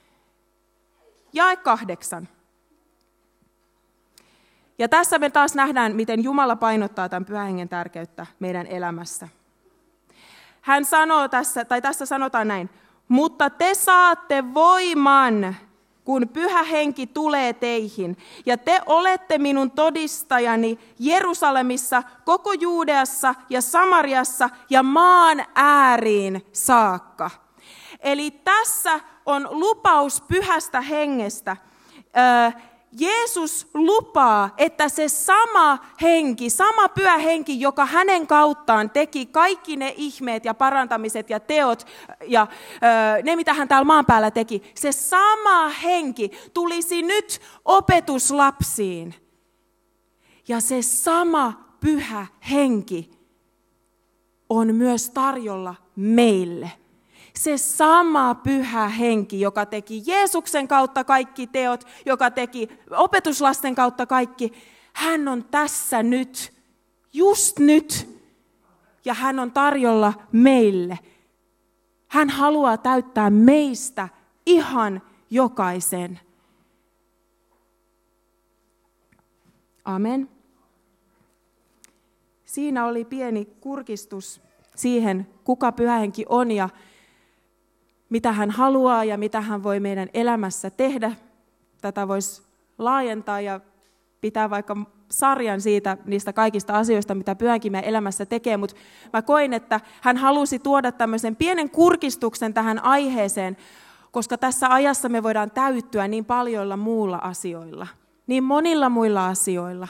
jae 1.33 1.55
kahdeksan. 1.55 2.27
Ja 4.77 4.89
tässä 4.89 5.19
me 5.19 5.29
taas 5.29 5.55
nähdään, 5.55 5.95
miten 5.95 6.23
Jumala 6.23 6.55
painottaa 6.55 7.09
tämän 7.09 7.25
pyhän 7.25 7.69
tärkeyttä 7.69 8.25
meidän 8.39 8.67
elämässä. 8.67 9.27
Hän 10.61 10.85
sanoo 10.85 11.27
tässä, 11.27 11.65
tai 11.65 11.81
tässä 11.81 12.05
sanotaan 12.05 12.47
näin, 12.47 12.69
mutta 13.07 13.49
te 13.49 13.73
saatte 13.73 14.53
voiman, 14.53 15.55
kun 16.03 16.29
pyhä 16.33 16.63
henki 16.63 17.07
tulee 17.07 17.53
teihin, 17.53 18.17
ja 18.45 18.57
te 18.57 18.81
olette 18.85 19.37
minun 19.37 19.71
todistajani 19.71 20.79
Jerusalemissa, 20.99 22.03
koko 22.25 22.53
Juudeassa 22.53 23.35
ja 23.49 23.61
Samariassa 23.61 24.49
ja 24.69 24.83
maan 24.83 25.45
ääriin 25.55 26.45
saakka. 26.53 27.31
Eli 27.99 28.31
tässä 28.31 28.99
on 29.25 29.47
lupaus 29.51 30.21
pyhästä 30.21 30.81
hengestä. 30.81 31.57
Jeesus 32.91 33.67
lupaa, 33.73 34.49
että 34.57 34.89
se 34.89 35.09
sama 35.09 35.77
henki, 36.01 36.49
sama 36.49 36.89
pyhä 36.89 37.17
henki, 37.17 37.61
joka 37.61 37.85
hänen 37.85 38.27
kauttaan 38.27 38.89
teki 38.89 39.25
kaikki 39.25 39.75
ne 39.75 39.93
ihmeet 39.97 40.45
ja 40.45 40.53
parantamiset 40.53 41.29
ja 41.29 41.39
teot 41.39 41.87
ja 42.27 42.47
ne, 43.23 43.35
mitä 43.35 43.53
hän 43.53 43.67
täällä 43.67 43.85
maan 43.85 44.05
päällä 44.05 44.31
teki, 44.31 44.71
se 44.75 44.91
sama 44.91 45.69
henki 45.69 46.31
tulisi 46.53 47.01
nyt 47.01 47.41
opetuslapsiin. 47.65 49.15
Ja 50.47 50.59
se 50.61 50.81
sama 50.81 51.77
pyhä 51.79 52.27
henki 52.51 53.11
on 54.49 54.75
myös 54.75 55.09
tarjolla 55.09 55.75
meille 55.95 56.71
se 57.39 57.57
sama 57.57 58.35
pyhä 58.35 58.87
henki, 58.87 59.41
joka 59.41 59.65
teki 59.65 60.03
Jeesuksen 60.05 60.67
kautta 60.67 61.03
kaikki 61.03 61.47
teot, 61.47 61.83
joka 62.05 62.31
teki 62.31 62.69
opetuslasten 62.91 63.75
kautta 63.75 64.05
kaikki, 64.05 64.53
hän 64.93 65.27
on 65.27 65.43
tässä 65.43 66.03
nyt, 66.03 66.53
just 67.13 67.59
nyt, 67.59 68.19
ja 69.05 69.13
hän 69.13 69.39
on 69.39 69.51
tarjolla 69.51 70.13
meille. 70.31 70.99
Hän 72.07 72.29
haluaa 72.29 72.77
täyttää 72.77 73.29
meistä 73.29 74.09
ihan 74.45 75.01
jokaisen. 75.29 76.19
Amen. 79.85 80.29
Siinä 82.45 82.85
oli 82.85 83.05
pieni 83.05 83.45
kurkistus 83.45 84.41
siihen, 84.75 85.27
kuka 85.43 85.71
pyhähenki 85.71 86.25
on 86.29 86.51
ja 86.51 86.69
mitä 88.09 88.31
hän 88.31 88.51
haluaa 88.51 89.03
ja 89.03 89.17
mitä 89.17 89.41
hän 89.41 89.63
voi 89.63 89.79
meidän 89.79 90.09
elämässä 90.13 90.69
tehdä. 90.69 91.11
Tätä 91.81 92.07
voisi 92.07 92.41
laajentaa 92.77 93.41
ja 93.41 93.59
pitää 94.21 94.49
vaikka 94.49 94.77
sarjan 95.11 95.61
siitä, 95.61 95.97
niistä 96.05 96.33
kaikista 96.33 96.73
asioista, 96.73 97.15
mitä 97.15 97.35
pyhänkin 97.35 97.71
meidän 97.71 97.89
elämässä 97.89 98.25
tekee, 98.25 98.57
mutta 98.57 98.75
mä 99.13 99.21
koin, 99.21 99.53
että 99.53 99.79
hän 100.01 100.17
halusi 100.17 100.59
tuoda 100.59 100.91
tämmöisen 100.91 101.35
pienen 101.35 101.69
kurkistuksen 101.69 102.53
tähän 102.53 102.83
aiheeseen, 102.83 103.57
koska 104.11 104.37
tässä 104.37 104.73
ajassa 104.73 105.09
me 105.09 105.23
voidaan 105.23 105.51
täyttyä 105.51 106.07
niin 106.07 106.25
paljoilla 106.25 106.77
muulla 106.77 107.17
asioilla, 107.17 107.87
niin 108.27 108.43
monilla 108.43 108.89
muilla 108.89 109.27
asioilla, 109.27 109.87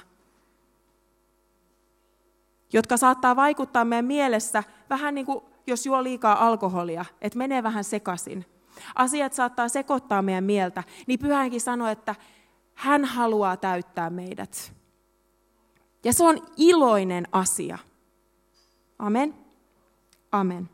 jotka 2.74 2.98
saattaa 2.98 3.36
vaikuttaa 3.36 3.86
meidän 3.86 4.06
mielessä 4.06 4.64
vähän 4.90 5.16
niin 5.16 5.26
kuin 5.26 5.44
jos 5.68 5.86
juo 5.86 6.04
liikaa 6.04 6.48
alkoholia, 6.48 7.06
että 7.22 7.38
menee 7.38 7.64
vähän 7.64 7.84
sekaisin. 7.84 8.46
Asiat 8.96 9.34
saattaa 9.34 9.70
sekoittaa 9.70 10.22
meidän 10.22 10.44
mieltä, 10.44 10.84
niin 11.08 11.20
pyhänkin 11.20 11.62
sanoi, 11.62 11.92
että 11.92 12.16
hän 12.74 13.06
haluaa 13.06 13.58
täyttää 13.58 14.10
meidät. 14.10 14.74
Ja 16.04 16.14
se 16.14 16.24
on 16.24 16.42
iloinen 16.58 17.28
asia. 17.32 17.78
Amen. 19.00 19.36
Amen. 20.32 20.70